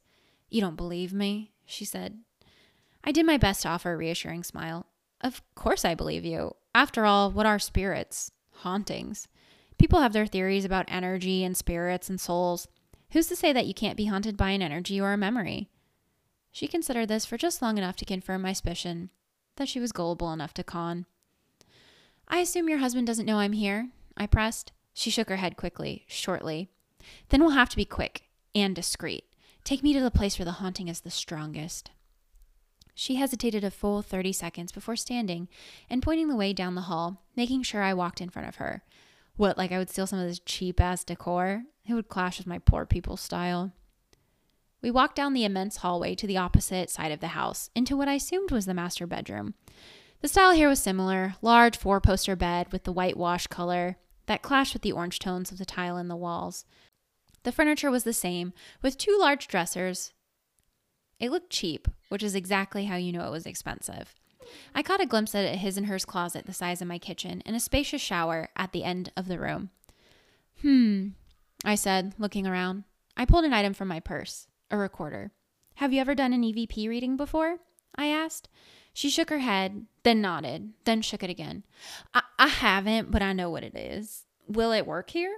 You 0.49 0.61
don't 0.61 0.75
believe 0.75 1.13
me? 1.13 1.51
She 1.65 1.85
said. 1.85 2.19
I 3.03 3.11
did 3.11 3.25
my 3.25 3.37
best 3.37 3.61
to 3.61 3.69
offer 3.69 3.93
a 3.93 3.97
reassuring 3.97 4.43
smile. 4.43 4.87
Of 5.21 5.41
course, 5.55 5.85
I 5.85 5.95
believe 5.95 6.25
you. 6.25 6.55
After 6.73 7.05
all, 7.05 7.31
what 7.31 7.45
are 7.45 7.59
spirits? 7.59 8.31
Hauntings. 8.63 9.27
People 9.77 9.99
have 10.01 10.13
their 10.13 10.25
theories 10.25 10.65
about 10.65 10.85
energy 10.87 11.43
and 11.43 11.55
spirits 11.55 12.09
and 12.09 12.19
souls. 12.19 12.67
Who's 13.11 13.27
to 13.27 13.35
say 13.35 13.53
that 13.53 13.67
you 13.67 13.73
can't 13.73 13.97
be 13.97 14.05
haunted 14.05 14.37
by 14.37 14.51
an 14.51 14.61
energy 14.61 14.99
or 14.99 15.13
a 15.13 15.17
memory? 15.17 15.69
She 16.51 16.67
considered 16.67 17.07
this 17.07 17.25
for 17.25 17.37
just 17.37 17.61
long 17.61 17.77
enough 17.77 17.95
to 17.97 18.05
confirm 18.05 18.41
my 18.41 18.53
suspicion 18.53 19.09
that 19.57 19.67
she 19.67 19.79
was 19.79 19.91
gullible 19.91 20.31
enough 20.31 20.53
to 20.55 20.63
con. 20.63 21.05
I 22.27 22.39
assume 22.39 22.69
your 22.69 22.79
husband 22.79 23.07
doesn't 23.07 23.25
know 23.25 23.39
I'm 23.39 23.53
here? 23.53 23.89
I 24.17 24.25
pressed. 24.25 24.71
She 24.93 25.09
shook 25.09 25.29
her 25.29 25.35
head 25.35 25.57
quickly, 25.57 26.05
shortly. 26.07 26.69
Then 27.29 27.41
we'll 27.41 27.51
have 27.51 27.69
to 27.69 27.75
be 27.75 27.85
quick 27.85 28.23
and 28.53 28.75
discreet. 28.75 29.25
Take 29.65 29.81
me 29.81 29.93
to 29.93 29.99
the 29.99 30.11
place 30.11 30.37
where 30.37 30.45
the 30.45 30.51
haunting 30.51 30.87
is 30.87 31.01
the 31.01 31.09
strongest. 31.09 31.89
She 32.93 33.15
hesitated 33.15 33.63
a 33.63 33.71
full 33.71 34.03
30 34.03 34.31
seconds 34.31 34.71
before 34.71 34.95
standing 34.95 35.49
and 35.89 36.03
pointing 36.03 36.27
the 36.27 36.35
way 36.35 36.53
down 36.53 36.75
the 36.75 36.81
hall, 36.81 37.23
making 37.35 37.63
sure 37.63 37.81
I 37.81 37.95
walked 37.95 38.21
in 38.21 38.29
front 38.29 38.47
of 38.47 38.57
her. 38.57 38.83
What, 39.37 39.57
like 39.57 39.71
I 39.71 39.79
would 39.79 39.89
steal 39.89 40.05
some 40.05 40.19
of 40.19 40.27
this 40.27 40.39
cheap 40.39 40.79
ass 40.79 41.03
decor? 41.03 41.63
It 41.83 41.95
would 41.95 42.09
clash 42.09 42.37
with 42.37 42.45
my 42.45 42.59
poor 42.59 42.85
people's 42.85 43.21
style. 43.21 43.73
We 44.83 44.91
walked 44.91 45.15
down 45.15 45.33
the 45.33 45.45
immense 45.45 45.77
hallway 45.77 46.13
to 46.13 46.27
the 46.27 46.37
opposite 46.37 46.91
side 46.91 47.11
of 47.11 47.19
the 47.19 47.29
house, 47.29 47.71
into 47.73 47.97
what 47.97 48.07
I 48.07 48.13
assumed 48.13 48.51
was 48.51 48.67
the 48.67 48.75
master 48.75 49.07
bedroom. 49.07 49.55
The 50.21 50.27
style 50.27 50.51
here 50.51 50.69
was 50.69 50.79
similar 50.79 51.37
large 51.41 51.75
four 51.75 51.99
poster 51.99 52.35
bed 52.35 52.71
with 52.71 52.83
the 52.83 52.93
whitewash 52.93 53.47
color 53.47 53.97
that 54.27 54.43
clashed 54.43 54.73
with 54.73 54.83
the 54.83 54.91
orange 54.91 55.17
tones 55.17 55.51
of 55.51 55.57
the 55.57 55.65
tile 55.65 55.97
in 55.97 56.07
the 56.07 56.15
walls. 56.15 56.65
The 57.45 57.51
furniture 57.51 57.91
was 57.91 58.03
the 58.03 58.11
same, 58.11 58.53
with 58.81 58.97
two 58.97 59.15
large 59.19 59.47
dressers. 59.47 60.13
It 61.19 61.29
looked 61.29 61.51
cheap, 61.51 61.87
which 62.09 62.23
is 62.23 62.33
exactly 62.33 62.85
how 62.85 62.95
you 62.95 63.11
know 63.11 63.27
it 63.27 63.31
was 63.31 63.45
expensive. 63.45 64.15
I 64.73 64.81
caught 64.81 64.99
a 64.99 65.05
glimpse 65.05 65.35
at 65.35 65.59
his 65.59 65.77
and 65.77 65.85
hers 65.85 66.05
closet 66.05 66.47
the 66.47 66.53
size 66.53 66.81
of 66.81 66.87
my 66.87 66.97
kitchen 66.97 67.43
and 67.45 67.55
a 67.55 67.59
spacious 67.59 68.01
shower 68.01 68.49
at 68.55 68.71
the 68.71 68.83
end 68.83 69.11
of 69.15 69.27
the 69.27 69.37
room. 69.37 69.69
Hmm, 70.63 71.09
I 71.63 71.75
said, 71.75 72.15
looking 72.17 72.47
around. 72.47 72.83
I 73.15 73.25
pulled 73.25 73.45
an 73.45 73.53
item 73.53 73.75
from 73.75 73.87
my 73.89 73.99
purse 73.99 74.47
a 74.71 74.77
recorder. 74.77 75.31
Have 75.75 75.93
you 75.93 76.01
ever 76.01 76.15
done 76.15 76.33
an 76.33 76.41
EVP 76.41 76.89
reading 76.89 77.15
before? 77.15 77.57
I 77.95 78.07
asked. 78.07 78.49
She 78.91 79.11
shook 79.11 79.29
her 79.29 79.39
head, 79.39 79.85
then 80.01 80.19
nodded, 80.19 80.73
then 80.85 81.03
shook 81.03 81.21
it 81.21 81.29
again. 81.29 81.63
I, 82.11 82.23
I 82.39 82.47
haven't, 82.47 83.11
but 83.11 83.21
I 83.21 83.33
know 83.33 83.51
what 83.51 83.63
it 83.63 83.75
is. 83.75 84.25
Will 84.47 84.71
it 84.71 84.87
work 84.87 85.11
here? 85.11 85.35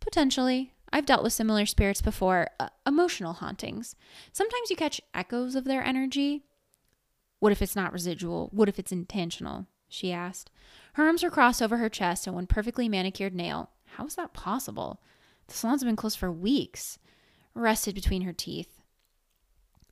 Potentially. 0.00 0.72
I've 0.92 1.06
dealt 1.06 1.22
with 1.22 1.32
similar 1.32 1.66
spirits 1.66 2.02
before, 2.02 2.48
uh, 2.58 2.68
emotional 2.86 3.34
hauntings. 3.34 3.94
Sometimes 4.32 4.70
you 4.70 4.76
catch 4.76 5.00
echoes 5.14 5.54
of 5.54 5.64
their 5.64 5.84
energy. 5.84 6.44
What 7.38 7.52
if 7.52 7.62
it's 7.62 7.76
not 7.76 7.92
residual? 7.92 8.48
What 8.52 8.68
if 8.68 8.78
it's 8.78 8.92
intentional? 8.92 9.66
She 9.88 10.12
asked. 10.12 10.50
Her 10.94 11.04
arms 11.04 11.22
were 11.22 11.30
crossed 11.30 11.62
over 11.62 11.78
her 11.78 11.88
chest 11.88 12.26
and 12.26 12.34
one 12.34 12.46
perfectly 12.46 12.88
manicured 12.88 13.34
nail. 13.34 13.70
How 13.96 14.06
is 14.06 14.16
that 14.16 14.32
possible? 14.32 15.00
The 15.46 15.54
salon's 15.54 15.84
been 15.84 15.96
closed 15.96 16.18
for 16.18 16.30
weeks. 16.30 16.98
Rested 17.54 17.94
between 17.94 18.22
her 18.22 18.32
teeth. 18.32 18.80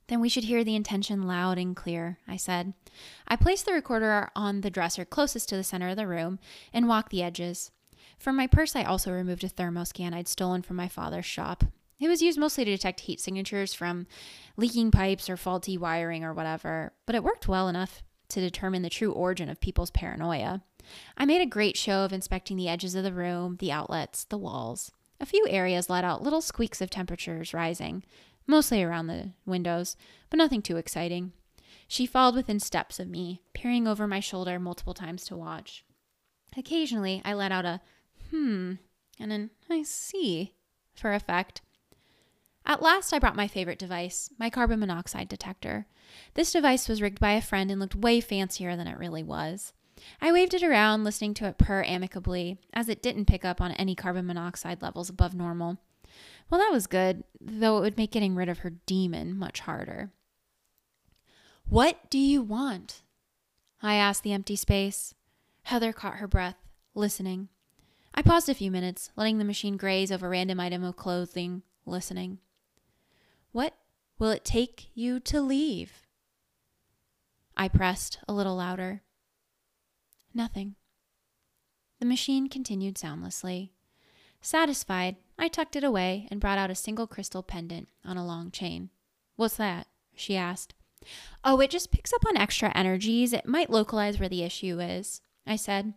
Then 0.07 0.21
we 0.21 0.29
should 0.29 0.45
hear 0.45 0.63
the 0.63 0.75
intention 0.75 1.27
loud 1.27 1.57
and 1.59 1.75
clear, 1.75 2.17
I 2.27 2.35
said. 2.35 2.73
I 3.27 3.35
placed 3.35 3.65
the 3.65 3.73
recorder 3.73 4.31
on 4.35 4.61
the 4.61 4.71
dresser 4.71 5.05
closest 5.05 5.49
to 5.49 5.55
the 5.55 5.63
center 5.63 5.89
of 5.89 5.97
the 5.97 6.07
room 6.07 6.39
and 6.73 6.87
walked 6.87 7.11
the 7.11 7.21
edges. 7.21 7.71
From 8.19 8.35
my 8.35 8.47
purse, 8.47 8.75
I 8.75 8.83
also 8.83 9.11
removed 9.11 9.45
a 9.45 9.49
thermoscan 9.49 10.13
I'd 10.13 10.27
stolen 10.27 10.61
from 10.61 10.75
my 10.75 10.89
father's 10.89 11.25
shop. 11.25 11.63
It 11.99 12.09
was 12.09 12.21
used 12.21 12.37
mostly 12.37 12.65
to 12.65 12.71
detect 12.71 13.01
heat 13.01 13.19
signatures 13.19 13.73
from 13.73 14.07
leaking 14.57 14.91
pipes 14.91 15.29
or 15.29 15.37
faulty 15.37 15.77
wiring 15.77 16.23
or 16.23 16.33
whatever, 16.33 16.93
but 17.05 17.15
it 17.15 17.23
worked 17.23 17.47
well 17.47 17.69
enough 17.69 18.03
to 18.29 18.41
determine 18.41 18.81
the 18.81 18.89
true 18.89 19.11
origin 19.11 19.49
of 19.49 19.61
people's 19.61 19.89
paranoia. 19.89 20.61
I 21.17 21.25
made 21.25 21.41
a 21.41 21.45
great 21.45 21.77
show 21.77 22.03
of 22.03 22.13
inspecting 22.13 22.57
the 22.57 22.67
edges 22.69 22.93
of 22.93 23.03
the 23.03 23.13
room, 23.13 23.57
the 23.59 23.71
outlets, 23.71 24.25
the 24.25 24.37
walls. 24.37 24.91
A 25.19 25.25
few 25.25 25.45
areas 25.49 25.89
let 25.89 26.03
out 26.03 26.21
little 26.21 26.41
squeaks 26.41 26.81
of 26.81 26.89
temperatures 26.89 27.53
rising, 27.53 28.03
mostly 28.47 28.83
around 28.83 29.07
the 29.07 29.31
windows, 29.45 29.95
but 30.29 30.37
nothing 30.37 30.61
too 30.61 30.77
exciting. 30.77 31.31
She 31.87 32.05
followed 32.05 32.35
within 32.35 32.59
steps 32.59 32.99
of 32.99 33.07
me, 33.07 33.41
peering 33.53 33.87
over 33.87 34.07
my 34.07 34.19
shoulder 34.19 34.59
multiple 34.59 34.93
times 34.93 35.23
to 35.25 35.37
watch. 35.37 35.83
Occasionally, 36.57 37.21
I 37.23 37.33
let 37.33 37.51
out 37.51 37.65
a 37.65 37.81
hmm 38.31 38.73
and 39.19 39.33
an 39.33 39.49
I 39.69 39.83
see 39.83 40.53
for 40.93 41.13
effect. 41.13 41.61
At 42.65 42.81
last, 42.81 43.13
I 43.13 43.19
brought 43.19 43.35
my 43.35 43.47
favorite 43.47 43.79
device, 43.79 44.29
my 44.37 44.49
carbon 44.49 44.79
monoxide 44.79 45.27
detector. 45.27 45.87
This 46.35 46.51
device 46.51 46.87
was 46.87 47.01
rigged 47.01 47.19
by 47.19 47.31
a 47.31 47.41
friend 47.41 47.71
and 47.71 47.79
looked 47.79 47.95
way 47.95 48.21
fancier 48.21 48.75
than 48.75 48.87
it 48.87 48.97
really 48.97 49.23
was. 49.23 49.73
I 50.21 50.31
waved 50.31 50.53
it 50.53 50.63
around, 50.63 51.03
listening 51.03 51.33
to 51.35 51.45
it 51.45 51.57
purr 51.57 51.83
amicably, 51.83 52.57
as 52.73 52.87
it 52.87 53.01
didn't 53.01 53.25
pick 53.25 53.43
up 53.43 53.59
on 53.59 53.71
any 53.73 53.95
carbon 53.95 54.25
monoxide 54.25 54.81
levels 54.81 55.09
above 55.09 55.33
normal. 55.33 55.77
Well, 56.49 56.59
that 56.59 56.71
was 56.71 56.87
good, 56.87 57.23
though 57.39 57.77
it 57.77 57.81
would 57.81 57.97
make 57.97 58.11
getting 58.11 58.35
rid 58.35 58.49
of 58.49 58.59
her 58.59 58.71
demon 58.85 59.37
much 59.37 59.61
harder. 59.61 60.11
What 61.67 62.09
do 62.09 62.17
you 62.17 62.41
want? 62.41 63.01
I 63.81 63.95
asked 63.95 64.23
the 64.23 64.33
empty 64.33 64.55
space. 64.55 65.13
Heather 65.63 65.93
caught 65.93 66.15
her 66.15 66.27
breath, 66.27 66.57
listening. 66.95 67.49
I 68.13 68.21
paused 68.21 68.49
a 68.49 68.53
few 68.53 68.71
minutes, 68.71 69.11
letting 69.15 69.37
the 69.37 69.45
machine 69.45 69.77
graze 69.77 70.11
over 70.11 70.29
random 70.29 70.59
item 70.59 70.83
of 70.83 70.95
clothing, 70.95 71.63
listening. 71.85 72.39
What 73.51 73.73
will 74.17 74.31
it 74.31 74.45
take 74.45 74.89
you 74.93 75.19
to 75.21 75.41
leave? 75.41 76.07
I 77.55 77.67
pressed 77.67 78.19
a 78.27 78.33
little 78.33 78.55
louder. 78.55 79.01
Nothing. 80.33 80.75
The 81.99 82.05
machine 82.05 82.47
continued 82.47 82.97
soundlessly. 82.97 83.73
Satisfied, 84.41 85.17
I 85.37 85.47
tucked 85.47 85.75
it 85.75 85.83
away 85.83 86.27
and 86.31 86.39
brought 86.39 86.57
out 86.57 86.69
a 86.69 86.75
single 86.75 87.07
crystal 87.07 87.43
pendant 87.43 87.89
on 88.05 88.17
a 88.17 88.25
long 88.25 88.51
chain. 88.51 88.89
What's 89.35 89.57
that? 89.57 89.87
she 90.15 90.35
asked. 90.35 90.73
Oh, 91.43 91.59
it 91.59 91.69
just 91.69 91.91
picks 91.91 92.13
up 92.13 92.25
on 92.25 92.37
extra 92.37 92.71
energies. 92.75 93.33
It 93.33 93.45
might 93.45 93.69
localize 93.69 94.19
where 94.19 94.29
the 94.29 94.43
issue 94.43 94.79
is, 94.79 95.21
I 95.45 95.55
said. 95.55 95.93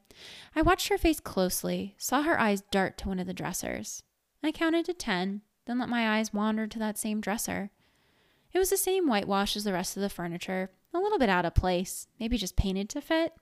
I 0.55 0.63
watched 0.63 0.89
her 0.89 0.99
face 0.99 1.21
closely, 1.21 1.95
saw 1.99 2.23
her 2.23 2.39
eyes 2.39 2.63
dart 2.71 2.97
to 2.99 3.09
one 3.09 3.19
of 3.19 3.27
the 3.27 3.35
dressers. 3.35 4.03
I 4.43 4.53
counted 4.53 4.87
to 4.87 4.95
ten, 4.95 5.43
then 5.67 5.79
let 5.79 5.89
my 5.89 6.19
eyes 6.19 6.33
wander 6.33 6.67
to 6.67 6.79
that 6.79 6.99
same 6.99 7.21
dresser. 7.21 7.71
It 8.53 8.59
was 8.59 8.71
the 8.71 8.77
same 8.77 9.07
whitewash 9.07 9.57
as 9.57 9.65
the 9.65 9.73
rest 9.73 9.97
of 9.97 10.03
the 10.03 10.09
furniture, 10.09 10.71
a 10.93 10.99
little 10.99 11.19
bit 11.19 11.29
out 11.29 11.45
of 11.45 11.55
place, 11.55 12.07
maybe 12.19 12.37
just 12.37 12.57
painted 12.57 12.89
to 12.91 13.01
fit. 13.01 13.33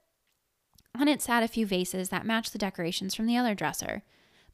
On 0.99 1.09
it 1.09 1.23
sat 1.23 1.43
a 1.43 1.49
few 1.49 1.67
vases 1.67 2.09
that 2.09 2.27
matched 2.27 2.53
the 2.53 2.59
decorations 2.59 3.15
from 3.15 3.27
the 3.27 3.37
other 3.37 3.55
dresser. 3.55 4.03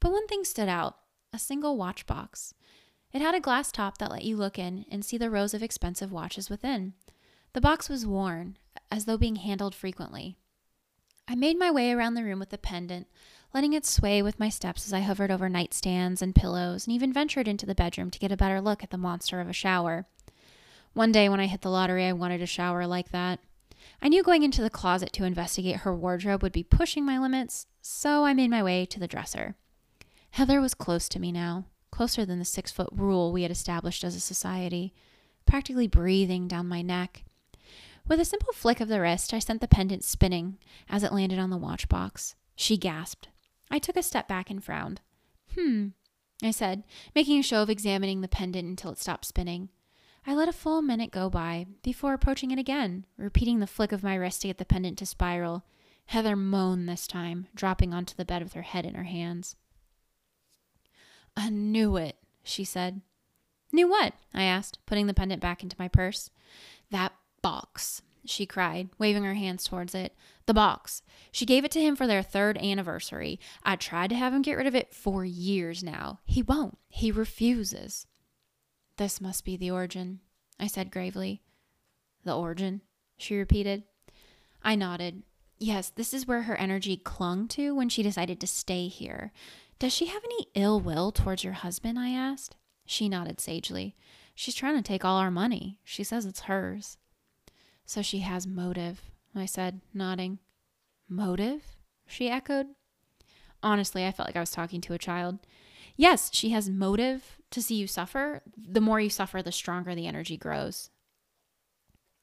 But 0.00 0.12
one 0.12 0.26
thing 0.26 0.44
stood 0.44 0.68
out 0.68 0.96
a 1.32 1.38
single 1.38 1.76
watch 1.76 2.06
box. 2.06 2.54
It 3.12 3.22
had 3.22 3.34
a 3.34 3.40
glass 3.40 3.72
top 3.72 3.98
that 3.98 4.10
let 4.10 4.24
you 4.24 4.36
look 4.36 4.58
in 4.58 4.84
and 4.90 5.04
see 5.04 5.18
the 5.18 5.30
rows 5.30 5.54
of 5.54 5.62
expensive 5.62 6.12
watches 6.12 6.50
within. 6.50 6.94
The 7.52 7.60
box 7.60 7.88
was 7.88 8.06
worn, 8.06 8.58
as 8.90 9.06
though 9.06 9.18
being 9.18 9.36
handled 9.36 9.74
frequently. 9.74 10.38
I 11.28 11.34
made 11.34 11.58
my 11.58 11.70
way 11.70 11.92
around 11.92 12.14
the 12.14 12.22
room 12.22 12.38
with 12.38 12.50
the 12.50 12.58
pendant, 12.58 13.08
letting 13.52 13.72
it 13.72 13.84
sway 13.84 14.22
with 14.22 14.38
my 14.38 14.48
steps 14.48 14.86
as 14.86 14.92
I 14.92 15.00
hovered 15.00 15.30
over 15.30 15.48
nightstands 15.48 16.22
and 16.22 16.34
pillows, 16.34 16.86
and 16.86 16.94
even 16.94 17.12
ventured 17.12 17.48
into 17.48 17.66
the 17.66 17.74
bedroom 17.74 18.10
to 18.10 18.18
get 18.18 18.30
a 18.30 18.36
better 18.36 18.60
look 18.60 18.84
at 18.84 18.90
the 18.90 18.98
monster 18.98 19.40
of 19.40 19.48
a 19.48 19.52
shower. 19.52 20.06
One 20.94 21.10
day 21.10 21.28
when 21.28 21.40
I 21.40 21.46
hit 21.46 21.62
the 21.62 21.70
lottery, 21.70 22.04
I 22.04 22.12
wanted 22.12 22.42
a 22.42 22.46
shower 22.46 22.86
like 22.86 23.10
that. 23.10 23.40
I 24.00 24.08
knew 24.08 24.22
going 24.22 24.42
into 24.42 24.62
the 24.62 24.70
closet 24.70 25.12
to 25.14 25.24
investigate 25.24 25.78
her 25.78 25.94
wardrobe 25.94 26.42
would 26.42 26.52
be 26.52 26.62
pushing 26.62 27.04
my 27.04 27.18
limits, 27.18 27.66
so 27.82 28.24
I 28.24 28.32
made 28.32 28.50
my 28.50 28.62
way 28.62 28.86
to 28.86 29.00
the 29.00 29.08
dresser. 29.08 29.56
Heather 30.30 30.60
was 30.60 30.74
close 30.74 31.08
to 31.08 31.20
me 31.20 31.32
now, 31.32 31.64
closer 31.90 32.24
than 32.24 32.38
the 32.38 32.44
six 32.44 32.70
foot 32.70 32.88
rule 32.92 33.32
we 33.32 33.42
had 33.42 33.50
established 33.50 34.04
as 34.04 34.14
a 34.14 34.20
society, 34.20 34.94
practically 35.44 35.86
breathing 35.86 36.46
down 36.46 36.68
my 36.68 36.82
neck. 36.82 37.24
With 38.08 38.20
a 38.20 38.24
simple 38.24 38.52
flick 38.52 38.80
of 38.80 38.88
the 38.88 39.00
wrist, 39.00 39.34
I 39.34 39.40
sent 39.40 39.60
the 39.60 39.68
pendant 39.68 40.04
spinning 40.04 40.58
as 40.88 41.02
it 41.02 41.12
landed 41.12 41.38
on 41.38 41.50
the 41.50 41.56
watch 41.56 41.88
box. 41.88 42.36
She 42.54 42.76
gasped. 42.76 43.28
I 43.70 43.78
took 43.78 43.96
a 43.96 44.02
step 44.02 44.28
back 44.28 44.48
and 44.48 44.62
frowned. 44.62 45.00
Hmm, 45.54 45.88
I 46.42 46.52
said, 46.52 46.84
making 47.14 47.38
a 47.38 47.42
show 47.42 47.62
of 47.62 47.70
examining 47.70 48.20
the 48.20 48.28
pendant 48.28 48.68
until 48.68 48.92
it 48.92 48.98
stopped 48.98 49.24
spinning. 49.24 49.70
I 50.24 50.34
let 50.34 50.48
a 50.48 50.52
full 50.52 50.82
minute 50.82 51.10
go 51.10 51.28
by 51.30 51.66
before 51.82 52.14
approaching 52.14 52.50
it 52.50 52.58
again, 52.58 53.06
repeating 53.16 53.58
the 53.58 53.66
flick 53.66 53.92
of 53.92 54.02
my 54.02 54.14
wrist 54.14 54.42
to 54.42 54.48
get 54.48 54.58
the 54.58 54.64
pendant 54.64 54.98
to 54.98 55.06
spiral. 55.06 55.64
Heather 56.06 56.36
moaned 56.36 56.88
this 56.88 57.06
time, 57.08 57.48
dropping 57.54 57.92
onto 57.92 58.14
the 58.14 58.24
bed 58.24 58.42
with 58.42 58.52
her 58.52 58.62
head 58.62 58.86
in 58.86 58.94
her 58.94 59.04
hands. 59.04 59.56
I 61.36 61.50
knew 61.50 61.96
it, 61.96 62.16
she 62.44 62.64
said. 62.64 63.00
Knew 63.72 63.88
what? 63.88 64.14
I 64.32 64.44
asked, 64.44 64.78
putting 64.86 65.06
the 65.06 65.14
pendant 65.14 65.42
back 65.42 65.62
into 65.62 65.76
my 65.78 65.88
purse. 65.88 66.30
That 66.90 67.12
box, 67.46 68.02
she 68.24 68.44
cried, 68.44 68.88
waving 68.98 69.22
her 69.22 69.34
hands 69.34 69.62
towards 69.62 69.94
it. 69.94 70.16
The 70.46 70.54
box. 70.54 71.02
She 71.30 71.46
gave 71.46 71.64
it 71.64 71.70
to 71.72 71.80
him 71.80 71.94
for 71.94 72.08
their 72.08 72.20
third 72.20 72.58
anniversary. 72.58 73.38
I 73.62 73.76
tried 73.76 74.10
to 74.10 74.16
have 74.16 74.34
him 74.34 74.42
get 74.42 74.56
rid 74.56 74.66
of 74.66 74.74
it 74.74 74.92
for 74.92 75.24
years 75.24 75.84
now. 75.84 76.18
He 76.24 76.42
won't. 76.42 76.76
He 76.88 77.12
refuses. 77.12 78.08
This 78.96 79.20
must 79.20 79.44
be 79.44 79.56
the 79.56 79.70
origin, 79.70 80.18
I 80.58 80.66
said 80.66 80.90
gravely. 80.90 81.40
The 82.24 82.36
origin, 82.36 82.80
she 83.16 83.36
repeated. 83.36 83.84
I 84.60 84.74
nodded. 84.74 85.22
Yes, 85.56 85.90
this 85.90 86.12
is 86.12 86.26
where 86.26 86.42
her 86.42 86.56
energy 86.56 86.96
clung 86.96 87.46
to 87.48 87.76
when 87.76 87.88
she 87.88 88.02
decided 88.02 88.40
to 88.40 88.48
stay 88.48 88.88
here. 88.88 89.30
Does 89.78 89.92
she 89.92 90.06
have 90.06 90.24
any 90.24 90.48
ill 90.56 90.80
will 90.80 91.12
towards 91.12 91.44
your 91.44 91.52
husband? 91.52 91.96
I 91.96 92.08
asked. 92.08 92.56
She 92.86 93.08
nodded 93.08 93.40
sagely. 93.40 93.94
She's 94.34 94.56
trying 94.56 94.74
to 94.74 94.82
take 94.82 95.04
all 95.04 95.18
our 95.18 95.30
money. 95.30 95.78
She 95.84 96.02
says 96.02 96.26
it's 96.26 96.40
hers. 96.40 96.98
So 97.86 98.02
she 98.02 98.18
has 98.18 98.46
motive, 98.46 99.00
I 99.34 99.46
said, 99.46 99.80
nodding. 99.94 100.40
Motive? 101.08 101.62
She 102.06 102.28
echoed. 102.28 102.66
Honestly, 103.62 104.04
I 104.04 104.12
felt 104.12 104.28
like 104.28 104.36
I 104.36 104.40
was 104.40 104.50
talking 104.50 104.80
to 104.82 104.92
a 104.92 104.98
child. 104.98 105.38
Yes, 105.96 106.30
she 106.32 106.50
has 106.50 106.68
motive 106.68 107.38
to 107.50 107.62
see 107.62 107.76
you 107.76 107.86
suffer. 107.86 108.42
The 108.56 108.80
more 108.80 109.00
you 109.00 109.08
suffer, 109.08 109.40
the 109.40 109.52
stronger 109.52 109.94
the 109.94 110.06
energy 110.06 110.36
grows. 110.36 110.90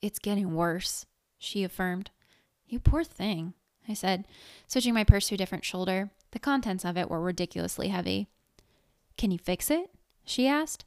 It's 0.01 0.20
getting 0.20 0.53
worse, 0.53 1.05
she 1.38 1.63
affirmed. 1.63 2.12
You 2.67 2.79
poor 2.79 3.03
thing, 3.03 3.53
I 3.88 3.93
said, 3.93 4.25
switching 4.67 4.93
my 4.93 5.03
purse 5.03 5.29
to 5.29 5.36
a 5.36 5.38
different 5.38 5.65
shoulder. 5.65 6.12
The 6.32 6.39
contents 6.39 6.84
of 6.84 6.98
it 6.98 7.10
were 7.10 7.22
ridiculously 7.22 7.88
heavy. 7.88 8.27
Can 9.17 9.32
you 9.32 9.38
fix 9.38 9.72
it? 9.72 9.89
she 10.25 10.46
asked. 10.46 10.86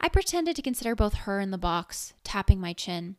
I 0.00 0.08
pretended 0.08 0.56
to 0.56 0.62
consider 0.62 0.94
both 0.94 1.14
her 1.14 1.40
and 1.40 1.52
the 1.52 1.58
box, 1.58 2.14
tapping 2.24 2.60
my 2.60 2.72
chin. 2.72 3.16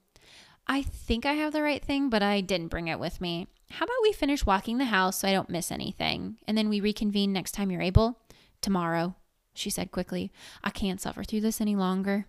I 0.71 0.83
think 0.83 1.25
I 1.25 1.33
have 1.33 1.51
the 1.51 1.63
right 1.63 1.83
thing, 1.83 2.11
but 2.11 2.21
I 2.21 2.41
didn't 2.41 2.67
bring 2.67 2.87
it 2.87 2.99
with 2.99 3.19
me. 3.19 3.47
How 3.71 3.85
about 3.85 3.95
we 4.03 4.13
finish 4.13 4.45
walking 4.45 4.77
the 4.77 4.85
house 4.85 5.17
so 5.17 5.27
I 5.27 5.31
don't 5.31 5.49
miss 5.49 5.71
anything, 5.71 6.37
and 6.47 6.55
then 6.55 6.69
we 6.69 6.79
reconvene 6.79 7.33
next 7.33 7.53
time 7.53 7.71
you're 7.71 7.81
able? 7.81 8.19
Tomorrow, 8.61 9.15
she 9.55 9.71
said 9.71 9.91
quickly. 9.91 10.31
I 10.63 10.69
can't 10.69 11.01
suffer 11.01 11.23
through 11.23 11.41
this 11.41 11.59
any 11.59 11.75
longer. 11.75 12.27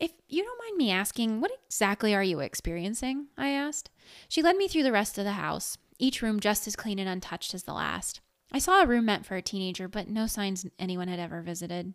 If 0.00 0.10
you 0.28 0.42
don't 0.42 0.58
mind 0.58 0.76
me 0.76 0.90
asking, 0.90 1.40
what 1.40 1.52
exactly 1.66 2.14
are 2.16 2.22
you 2.22 2.40
experiencing? 2.40 3.28
I 3.38 3.50
asked. 3.50 3.90
She 4.28 4.42
led 4.42 4.56
me 4.56 4.66
through 4.66 4.82
the 4.82 4.92
rest 4.92 5.16
of 5.16 5.24
the 5.24 5.32
house, 5.32 5.78
each 6.00 6.22
room 6.22 6.40
just 6.40 6.66
as 6.66 6.74
clean 6.74 6.98
and 6.98 7.08
untouched 7.08 7.54
as 7.54 7.62
the 7.62 7.74
last. 7.74 8.20
I 8.50 8.58
saw 8.58 8.82
a 8.82 8.86
room 8.86 9.04
meant 9.04 9.24
for 9.24 9.36
a 9.36 9.42
teenager, 9.42 9.86
but 9.86 10.08
no 10.08 10.26
signs 10.26 10.66
anyone 10.80 11.06
had 11.06 11.20
ever 11.20 11.42
visited. 11.42 11.94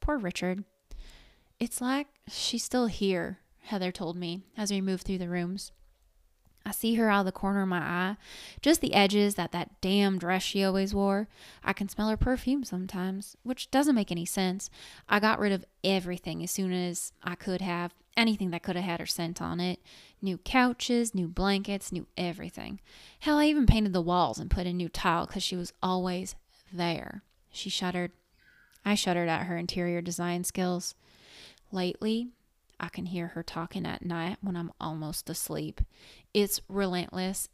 Poor 0.00 0.16
Richard. 0.16 0.64
It's 1.60 1.82
like 1.82 2.06
she's 2.26 2.64
still 2.64 2.86
here, 2.86 3.40
Heather 3.72 3.90
told 3.90 4.18
me 4.18 4.42
as 4.54 4.70
we 4.70 4.82
moved 4.82 5.04
through 5.06 5.16
the 5.16 5.30
rooms. 5.30 5.72
I 6.62 6.72
see 6.72 6.96
her 6.96 7.08
out 7.08 7.20
of 7.20 7.24
the 7.24 7.32
corner 7.32 7.62
of 7.62 7.68
my 7.68 7.78
eye, 7.78 8.16
just 8.60 8.82
the 8.82 8.92
edges 8.92 9.36
that 9.36 9.52
that 9.52 9.80
damn 9.80 10.18
dress 10.18 10.42
she 10.42 10.62
always 10.62 10.94
wore. 10.94 11.26
I 11.64 11.72
can 11.72 11.88
smell 11.88 12.10
her 12.10 12.18
perfume 12.18 12.64
sometimes, 12.64 13.34
which 13.44 13.70
doesn't 13.70 13.94
make 13.94 14.12
any 14.12 14.26
sense. 14.26 14.68
I 15.08 15.20
got 15.20 15.38
rid 15.38 15.52
of 15.52 15.64
everything 15.82 16.42
as 16.42 16.50
soon 16.50 16.70
as 16.70 17.14
I 17.22 17.34
could 17.34 17.62
have, 17.62 17.94
anything 18.14 18.50
that 18.50 18.62
could 18.62 18.76
have 18.76 18.84
had 18.84 19.00
her 19.00 19.06
scent 19.06 19.40
on 19.40 19.58
it. 19.58 19.80
New 20.20 20.36
couches, 20.36 21.14
new 21.14 21.26
blankets, 21.26 21.90
new 21.90 22.06
everything. 22.18 22.78
Hell, 23.20 23.38
I 23.38 23.46
even 23.46 23.64
painted 23.64 23.94
the 23.94 24.02
walls 24.02 24.38
and 24.38 24.50
put 24.50 24.66
in 24.66 24.76
new 24.76 24.90
tile 24.90 25.24
because 25.24 25.42
she 25.42 25.56
was 25.56 25.72
always 25.82 26.34
there. 26.70 27.22
She 27.50 27.70
shuddered. 27.70 28.12
I 28.84 28.96
shuddered 28.96 29.30
at 29.30 29.46
her 29.46 29.56
interior 29.56 30.02
design 30.02 30.44
skills. 30.44 30.94
Lately, 31.72 32.28
I 32.82 32.88
can 32.88 33.06
hear 33.06 33.28
her 33.28 33.44
talking 33.44 33.86
at 33.86 34.04
night 34.04 34.38
when 34.40 34.56
I'm 34.56 34.72
almost 34.80 35.30
asleep. 35.30 35.80
It's 36.34 36.60
relentless. 36.68 37.48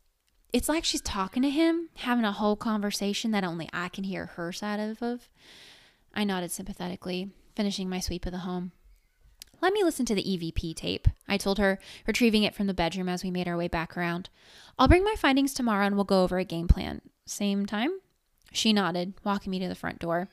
It's 0.54 0.70
like 0.70 0.84
she's 0.84 1.02
talking 1.02 1.42
to 1.42 1.50
him, 1.50 1.90
having 1.96 2.24
a 2.24 2.32
whole 2.32 2.56
conversation 2.56 3.30
that 3.32 3.44
only 3.44 3.68
I 3.70 3.90
can 3.90 4.04
hear 4.04 4.26
her 4.26 4.50
side 4.52 4.80
of. 4.80 5.28
I 6.14 6.24
nodded 6.24 6.50
sympathetically, 6.50 7.30
finishing 7.54 7.90
my 7.90 8.00
sweep 8.00 8.24
of 8.24 8.32
the 8.32 8.38
home. 8.38 8.72
Let 9.60 9.74
me 9.74 9.84
listen 9.84 10.06
to 10.06 10.14
the 10.14 10.22
EVP 10.22 10.74
tape, 10.76 11.08
I 11.28 11.36
told 11.36 11.58
her, 11.58 11.78
retrieving 12.06 12.44
it 12.44 12.54
from 12.54 12.66
the 12.66 12.74
bedroom 12.74 13.08
as 13.08 13.22
we 13.22 13.30
made 13.30 13.46
our 13.46 13.56
way 13.56 13.68
back 13.68 13.96
around. 13.96 14.30
I'll 14.78 14.88
bring 14.88 15.04
my 15.04 15.16
findings 15.18 15.52
tomorrow 15.52 15.84
and 15.84 15.96
we'll 15.96 16.04
go 16.04 16.22
over 16.22 16.38
a 16.38 16.44
game 16.44 16.68
plan. 16.68 17.02
Same 17.26 17.66
time? 17.66 17.90
She 18.52 18.72
nodded, 18.72 19.12
walking 19.24 19.50
me 19.50 19.58
to 19.58 19.68
the 19.68 19.74
front 19.74 19.98
door. 19.98 20.28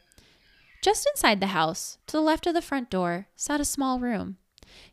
Just 0.82 1.06
inside 1.14 1.42
the 1.42 1.48
house, 1.48 1.98
to 2.08 2.16
the 2.16 2.22
left 2.22 2.48
of 2.48 2.54
the 2.54 2.62
front 2.62 2.90
door, 2.90 3.28
sat 3.36 3.60
a 3.60 3.66
small 3.66 4.00
room. 4.00 4.38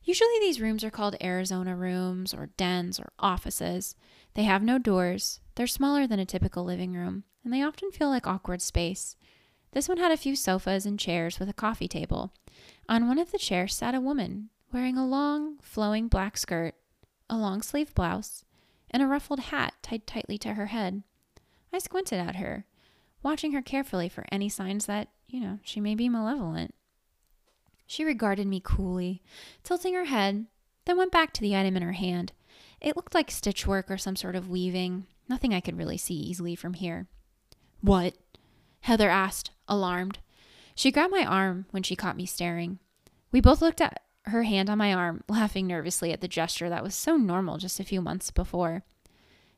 Usually, 0.02 0.38
these 0.40 0.60
rooms 0.60 0.84
are 0.84 0.90
called 0.90 1.16
Arizona 1.22 1.76
rooms 1.76 2.32
or 2.34 2.50
dens 2.56 2.98
or 3.00 3.12
offices. 3.18 3.94
They 4.34 4.44
have 4.44 4.62
no 4.62 4.78
doors, 4.78 5.40
they're 5.54 5.66
smaller 5.66 6.06
than 6.06 6.18
a 6.18 6.26
typical 6.26 6.64
living 6.64 6.94
room, 6.94 7.24
and 7.44 7.52
they 7.52 7.62
often 7.62 7.90
feel 7.90 8.08
like 8.08 8.26
awkward 8.26 8.62
space. 8.62 9.16
This 9.72 9.88
one 9.88 9.98
had 9.98 10.12
a 10.12 10.16
few 10.16 10.36
sofas 10.36 10.86
and 10.86 10.98
chairs 10.98 11.38
with 11.38 11.48
a 11.48 11.54
coffee 11.54 11.88
table. 11.88 12.32
On 12.88 13.08
one 13.08 13.18
of 13.18 13.32
the 13.32 13.38
chairs 13.38 13.74
sat 13.74 13.94
a 13.94 14.00
woman 14.00 14.50
wearing 14.72 14.96
a 14.96 15.06
long, 15.06 15.58
flowing 15.60 16.08
black 16.08 16.36
skirt, 16.36 16.74
a 17.28 17.36
long 17.36 17.62
sleeved 17.62 17.94
blouse, 17.94 18.44
and 18.90 19.02
a 19.02 19.06
ruffled 19.06 19.40
hat 19.40 19.74
tied 19.82 20.06
tightly 20.06 20.38
to 20.38 20.54
her 20.54 20.66
head. 20.66 21.02
I 21.72 21.78
squinted 21.78 22.18
at 22.18 22.36
her, 22.36 22.66
watching 23.22 23.52
her 23.52 23.62
carefully 23.62 24.08
for 24.08 24.24
any 24.30 24.48
signs 24.48 24.86
that, 24.86 25.08
you 25.26 25.40
know, 25.40 25.58
she 25.62 25.80
may 25.80 25.94
be 25.94 26.08
malevolent. 26.08 26.74
She 27.92 28.04
regarded 28.04 28.46
me 28.46 28.62
coolly, 28.64 29.20
tilting 29.64 29.92
her 29.92 30.06
head, 30.06 30.46
then 30.86 30.96
went 30.96 31.12
back 31.12 31.34
to 31.34 31.42
the 31.42 31.54
item 31.54 31.76
in 31.76 31.82
her 31.82 31.92
hand. 31.92 32.32
It 32.80 32.96
looked 32.96 33.12
like 33.12 33.28
stitchwork 33.28 33.90
or 33.90 33.98
some 33.98 34.16
sort 34.16 34.34
of 34.34 34.48
weaving, 34.48 35.04
nothing 35.28 35.52
I 35.52 35.60
could 35.60 35.76
really 35.76 35.98
see 35.98 36.14
easily 36.14 36.56
from 36.56 36.72
here. 36.72 37.06
What? 37.82 38.14
Heather 38.80 39.10
asked, 39.10 39.50
alarmed. 39.68 40.20
She 40.74 40.90
grabbed 40.90 41.12
my 41.12 41.22
arm 41.22 41.66
when 41.70 41.82
she 41.82 41.94
caught 41.94 42.16
me 42.16 42.24
staring. 42.24 42.78
We 43.30 43.42
both 43.42 43.60
looked 43.60 43.82
at 43.82 44.00
her 44.24 44.44
hand 44.44 44.70
on 44.70 44.78
my 44.78 44.94
arm, 44.94 45.22
laughing 45.28 45.66
nervously 45.66 46.12
at 46.12 46.22
the 46.22 46.28
gesture 46.28 46.70
that 46.70 46.82
was 46.82 46.94
so 46.94 47.18
normal 47.18 47.58
just 47.58 47.78
a 47.78 47.84
few 47.84 48.00
months 48.00 48.30
before. 48.30 48.84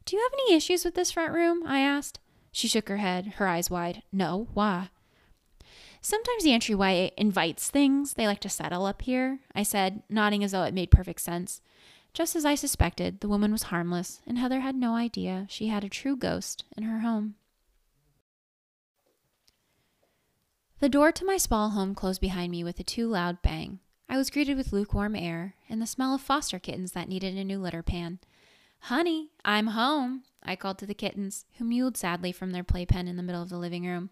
Do 0.06 0.16
you 0.16 0.22
have 0.24 0.32
any 0.32 0.56
issues 0.56 0.84
with 0.84 0.96
this 0.96 1.12
front 1.12 1.32
room? 1.32 1.62
I 1.64 1.78
asked. 1.78 2.18
She 2.50 2.66
shook 2.66 2.88
her 2.88 2.96
head, 2.96 3.34
her 3.36 3.46
eyes 3.46 3.70
wide. 3.70 4.02
No, 4.10 4.48
why? 4.54 4.88
Sometimes 6.04 6.44
the 6.44 6.52
entryway 6.52 7.12
invites 7.16 7.70
things. 7.70 8.12
They 8.12 8.26
like 8.26 8.40
to 8.40 8.50
settle 8.50 8.84
up 8.84 9.00
here, 9.00 9.38
I 9.54 9.62
said, 9.62 10.02
nodding 10.10 10.44
as 10.44 10.52
though 10.52 10.64
it 10.64 10.74
made 10.74 10.90
perfect 10.90 11.22
sense. 11.22 11.62
Just 12.12 12.36
as 12.36 12.44
I 12.44 12.56
suspected, 12.56 13.20
the 13.20 13.28
woman 13.28 13.50
was 13.50 13.64
harmless, 13.64 14.20
and 14.26 14.36
Heather 14.36 14.60
had 14.60 14.74
no 14.74 14.96
idea 14.96 15.46
she 15.48 15.68
had 15.68 15.82
a 15.82 15.88
true 15.88 16.14
ghost 16.14 16.64
in 16.76 16.82
her 16.82 17.00
home. 17.00 17.36
The 20.80 20.90
door 20.90 21.10
to 21.10 21.24
my 21.24 21.38
small 21.38 21.70
home 21.70 21.94
closed 21.94 22.20
behind 22.20 22.50
me 22.50 22.62
with 22.62 22.78
a 22.78 22.84
too 22.84 23.08
loud 23.08 23.40
bang. 23.40 23.78
I 24.06 24.18
was 24.18 24.28
greeted 24.28 24.58
with 24.58 24.74
lukewarm 24.74 25.16
air 25.16 25.54
and 25.70 25.80
the 25.80 25.86
smell 25.86 26.14
of 26.14 26.20
foster 26.20 26.58
kittens 26.58 26.92
that 26.92 27.08
needed 27.08 27.34
a 27.34 27.44
new 27.44 27.58
litter 27.58 27.82
pan. 27.82 28.18
Honey, 28.78 29.30
I'm 29.42 29.68
home, 29.68 30.24
I 30.42 30.54
called 30.54 30.76
to 30.80 30.86
the 30.86 30.92
kittens, 30.92 31.46
who 31.54 31.64
mewed 31.64 31.96
sadly 31.96 32.30
from 32.30 32.50
their 32.50 32.62
playpen 32.62 33.08
in 33.08 33.16
the 33.16 33.22
middle 33.22 33.40
of 33.40 33.48
the 33.48 33.56
living 33.56 33.86
room. 33.86 34.10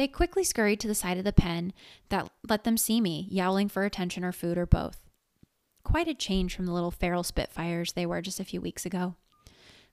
They 0.00 0.08
quickly 0.08 0.44
scurried 0.44 0.80
to 0.80 0.88
the 0.88 0.94
side 0.94 1.18
of 1.18 1.24
the 1.24 1.30
pen 1.30 1.74
that 2.08 2.30
let 2.48 2.64
them 2.64 2.78
see 2.78 3.02
me, 3.02 3.28
yowling 3.30 3.68
for 3.68 3.84
attention 3.84 4.24
or 4.24 4.32
food 4.32 4.56
or 4.56 4.64
both. 4.64 5.06
Quite 5.84 6.08
a 6.08 6.14
change 6.14 6.56
from 6.56 6.64
the 6.64 6.72
little 6.72 6.90
feral 6.90 7.22
spitfires 7.22 7.92
they 7.92 8.06
were 8.06 8.22
just 8.22 8.40
a 8.40 8.44
few 8.46 8.62
weeks 8.62 8.86
ago. 8.86 9.16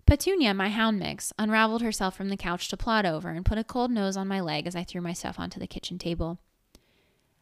Petunia, 0.05 0.53
my 0.53 0.69
hound 0.69 0.97
mix, 0.97 1.33
unraveled 1.37 1.81
herself 1.81 2.15
from 2.15 2.29
the 2.29 2.37
couch 2.37 2.69
to 2.69 2.77
plod 2.77 3.05
over 3.05 3.31
and 3.31 3.45
put 3.45 3.57
a 3.57 3.65
cold 3.65 3.91
nose 3.91 4.15
on 4.15 4.29
my 4.29 4.39
leg 4.39 4.65
as 4.65 4.77
I 4.77 4.85
threw 4.85 5.01
myself 5.01 5.37
onto 5.41 5.59
the 5.59 5.67
kitchen 5.67 5.97
table. 5.97 6.39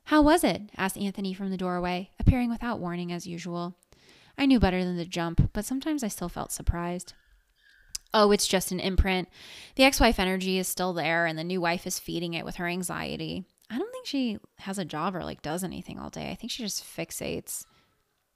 How 0.06 0.23
was 0.23 0.43
it? 0.43 0.63
asked 0.75 0.97
Anthony 0.97 1.36
from 1.36 1.51
the 1.51 1.58
doorway, 1.58 2.10
appearing 2.19 2.49
without 2.49 2.80
warning 2.80 3.12
as 3.12 3.28
usual. 3.28 3.75
I 4.39 4.47
knew 4.47 4.60
better 4.60 4.84
than 4.84 4.97
to 4.97 5.06
jump, 5.06 5.51
but 5.54 5.65
sometimes 5.65 6.04
I 6.04 6.08
still 6.08 6.30
felt 6.30 6.51
surprised 6.51 7.13
oh, 8.15 8.32
it's 8.32 8.47
just 8.47 8.71
an 8.71 8.80
imprint. 8.80 9.28
The 9.75 9.84
ex 9.84 9.99
wife 9.99 10.19
energy 10.19 10.58
is 10.58 10.67
still 10.67 10.93
there, 10.93 11.28
and 11.28 11.38
the 11.38 11.43
new 11.43 11.62
wife 11.62 11.86
is 11.86 11.99
feeding 11.99 12.34
it 12.34 12.45
with 12.45 12.56
her 12.56 12.65
anxiety. 12.65 13.43
I 13.69 13.78
don't 13.78 13.91
think 13.91 14.08
she 14.08 14.39
has 14.60 14.80
a 14.80 14.86
job 14.86 15.15
or 15.15 15.23
like 15.23 15.41
does 15.41 15.63
anything 15.63 15.99
all 15.99 16.10
day. 16.10 16.32
I 16.32 16.36
think 16.36 16.51
she 16.51 16.63
just 16.63 16.84
fixates. 16.84 17.65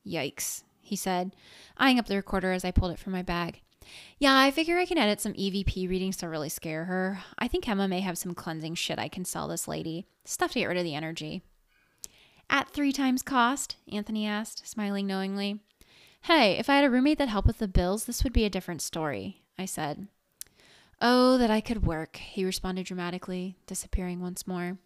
Yikes, 0.05 0.63
he 0.81 0.95
said, 0.95 1.35
eyeing 1.77 1.97
up 1.97 2.07
the 2.07 2.15
recorder 2.15 2.51
as 2.51 2.65
I 2.65 2.71
pulled 2.71 2.91
it 2.91 2.99
from 2.99 3.13
my 3.13 3.21
bag. 3.21 3.61
Yeah, 4.17 4.37
I 4.37 4.51
figure 4.51 4.77
I 4.77 4.85
can 4.85 4.97
edit 4.97 5.21
some 5.21 5.33
EVP 5.33 5.89
readings 5.89 6.17
to 6.17 6.29
really 6.29 6.49
scare 6.49 6.85
her. 6.85 7.19
I 7.37 7.47
think 7.47 7.67
Emma 7.67 7.87
may 7.87 8.01
have 8.01 8.17
some 8.17 8.33
cleansing 8.35 8.75
shit 8.75 8.99
I 8.99 9.07
can 9.07 9.25
sell 9.25 9.47
this 9.47 9.67
lady. 9.67 10.05
Stuff 10.25 10.51
to 10.51 10.59
get 10.59 10.67
rid 10.67 10.77
of 10.77 10.83
the 10.83 10.95
energy. 10.95 11.41
At 12.49 12.69
three 12.69 12.91
times 12.91 13.21
cost? 13.21 13.77
Anthony 13.91 14.25
asked, 14.25 14.67
smiling 14.67 15.07
knowingly. 15.07 15.59
Hey, 16.23 16.57
if 16.57 16.69
I 16.69 16.75
had 16.75 16.85
a 16.85 16.89
roommate 16.89 17.17
that 17.19 17.29
helped 17.29 17.47
with 17.47 17.59
the 17.59 17.67
bills, 17.67 18.05
this 18.05 18.23
would 18.23 18.33
be 18.33 18.45
a 18.45 18.49
different 18.49 18.81
story. 18.81 19.43
I 19.59 19.65
said. 19.65 20.07
Oh, 21.01 21.37
that 21.37 21.51
I 21.51 21.59
could 21.59 21.85
work, 21.85 22.15
he 22.15 22.45
responded 22.45 22.85
dramatically, 22.85 23.57
disappearing 23.67 24.21
once 24.21 24.47
more. 24.47 24.77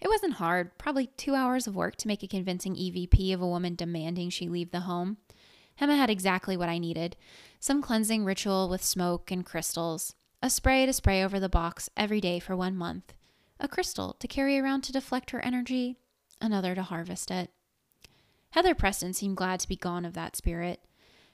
It 0.00 0.08
wasn't 0.08 0.34
hard, 0.34 0.78
probably 0.78 1.08
two 1.08 1.34
hours 1.34 1.66
of 1.66 1.74
work 1.74 1.96
to 1.96 2.08
make 2.08 2.22
a 2.22 2.28
convincing 2.28 2.76
EVP 2.76 3.34
of 3.34 3.42
a 3.42 3.46
woman 3.46 3.74
demanding 3.74 4.30
she 4.30 4.48
leave 4.48 4.70
the 4.70 4.80
home. 4.80 5.18
Emma 5.80 5.96
had 5.96 6.10
exactly 6.10 6.56
what 6.56 6.68
I 6.68 6.78
needed 6.78 7.16
some 7.58 7.82
cleansing 7.82 8.24
ritual 8.24 8.68
with 8.68 8.82
smoke 8.82 9.30
and 9.30 9.44
crystals, 9.44 10.14
a 10.42 10.48
spray 10.48 10.86
to 10.86 10.92
spray 10.92 11.22
over 11.22 11.38
the 11.38 11.48
box 11.48 11.90
every 11.96 12.20
day 12.20 12.38
for 12.38 12.56
one 12.56 12.74
month, 12.74 13.12
a 13.58 13.68
crystal 13.68 14.14
to 14.20 14.26
carry 14.28 14.58
around 14.58 14.82
to 14.82 14.92
deflect 14.92 15.30
her 15.30 15.44
energy, 15.44 15.98
another 16.40 16.74
to 16.74 16.82
harvest 16.82 17.30
it. 17.30 17.50
Heather 18.52 18.74
Preston 18.74 19.12
seemed 19.12 19.36
glad 19.36 19.60
to 19.60 19.68
be 19.68 19.76
gone 19.76 20.06
of 20.06 20.14
that 20.14 20.36
spirit. 20.36 20.80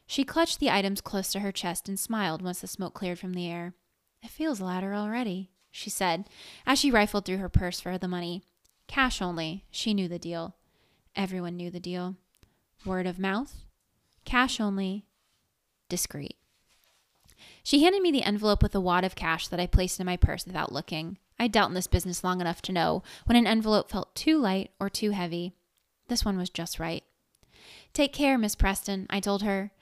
She 0.07 0.25
clutched 0.25 0.61
the 0.61 0.71
items 0.71 1.01
close 1.01 1.31
to 1.33 1.41
her 1.41 1.53
chest 1.53 1.89
and 1.89 1.99
smiled 1.99 2.43
once 2.43 2.61
the 2.61 2.67
smoke 2.67 2.95
cleared 2.95 3.19
from 3.19 3.35
the 3.35 3.49
air. 3.49 3.75
It 4.23 4.31
feels 4.31 4.61
lighter 4.61 4.95
already, 4.95 5.51
she 5.71 5.91
said, 5.91 6.29
as 6.65 6.79
she 6.79 6.91
rifled 6.91 7.25
through 7.25 7.39
her 7.39 7.49
purse 7.49 7.81
for 7.81 7.99
the 7.99 8.09
money. 8.09 8.43
Cash 8.87 9.21
only. 9.21 9.65
She 9.71 9.95
knew 9.95 10.09
the 10.09 10.19
deal. 10.19 10.55
Everyone 11.15 11.57
knew 11.57 11.71
the 11.71 11.81
deal. 11.81 12.17
Word 12.85 13.07
of 13.07 13.19
mouth. 13.19 13.65
Cash 14.25 14.61
only. 14.61 15.07
Discreet. 15.89 16.37
She 17.63 17.83
handed 17.83 18.01
me 18.03 18.13
the 18.13 18.23
envelope 18.23 18.63
with 18.63 18.75
a 18.75 18.81
wad 18.81 19.05
of 19.05 19.17
cash 19.17 19.49
that 19.49 19.61
I 19.61 19.67
placed 19.67 19.99
in 19.99 20.07
my 20.07 20.17
purse 20.17 20.47
without 20.47 20.73
looking. 20.73 21.19
I 21.39 21.49
dealt 21.49 21.69
in 21.69 21.75
this 21.75 21.87
business 21.87 22.25
long 22.25 22.41
enough 22.41 22.63
to 22.63 22.73
know 22.73 23.03
when 23.25 23.37
an 23.37 23.47
envelope 23.47 23.91
felt 23.91 24.15
too 24.15 24.39
light 24.39 24.71
or 24.79 24.89
too 24.89 25.11
heavy. 25.11 25.53
This 26.09 26.25
one 26.25 26.39
was 26.39 26.49
just 26.49 26.79
right. 26.79 27.03
Take 27.93 28.13
care, 28.13 28.39
Miss 28.39 28.55
Preston, 28.55 29.07
I 29.11 29.21
told 29.21 29.43
her. 29.43 29.73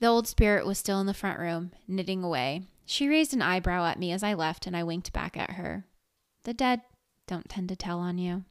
The 0.00 0.06
old 0.06 0.26
spirit 0.26 0.64
was 0.64 0.78
still 0.78 0.98
in 1.00 1.06
the 1.06 1.12
front 1.12 1.38
room, 1.38 1.72
knitting 1.86 2.24
away. 2.24 2.62
She 2.86 3.06
raised 3.06 3.34
an 3.34 3.42
eyebrow 3.42 3.84
at 3.84 3.98
me 3.98 4.12
as 4.12 4.22
I 4.22 4.32
left, 4.32 4.66
and 4.66 4.74
I 4.74 4.82
winked 4.82 5.12
back 5.12 5.36
at 5.36 5.52
her. 5.52 5.84
The 6.44 6.54
dead 6.54 6.80
don't 7.26 7.50
tend 7.50 7.68
to 7.68 7.76
tell 7.76 7.98
on 7.98 8.16
you. 8.16 8.44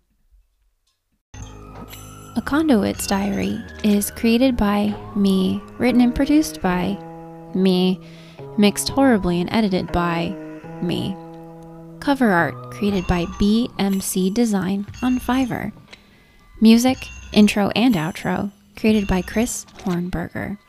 A 1.33 2.41
Conduit's 2.45 3.07
Diary 3.07 3.59
is 3.83 4.12
created 4.12 4.55
by 4.57 4.95
me, 5.15 5.59
written 5.79 6.01
and 6.01 6.13
produced 6.13 6.62
by 6.62 6.95
me, 7.55 7.99
mixed 8.59 8.89
horribly 8.89 9.41
and 9.41 9.51
edited 9.51 9.91
by 9.91 10.29
me. 10.83 11.17
Cover 11.99 12.29
art 12.29 12.71
created 12.71 13.07
by 13.07 13.25
BMC 13.25 14.31
Design 14.35 14.85
on 15.01 15.19
Fiverr. 15.19 15.71
Music, 16.62 16.97
intro, 17.33 17.69
and 17.69 17.95
outro 17.95 18.51
created 18.77 19.07
by 19.07 19.23
Chris 19.23 19.65
Hornberger. 19.79 20.59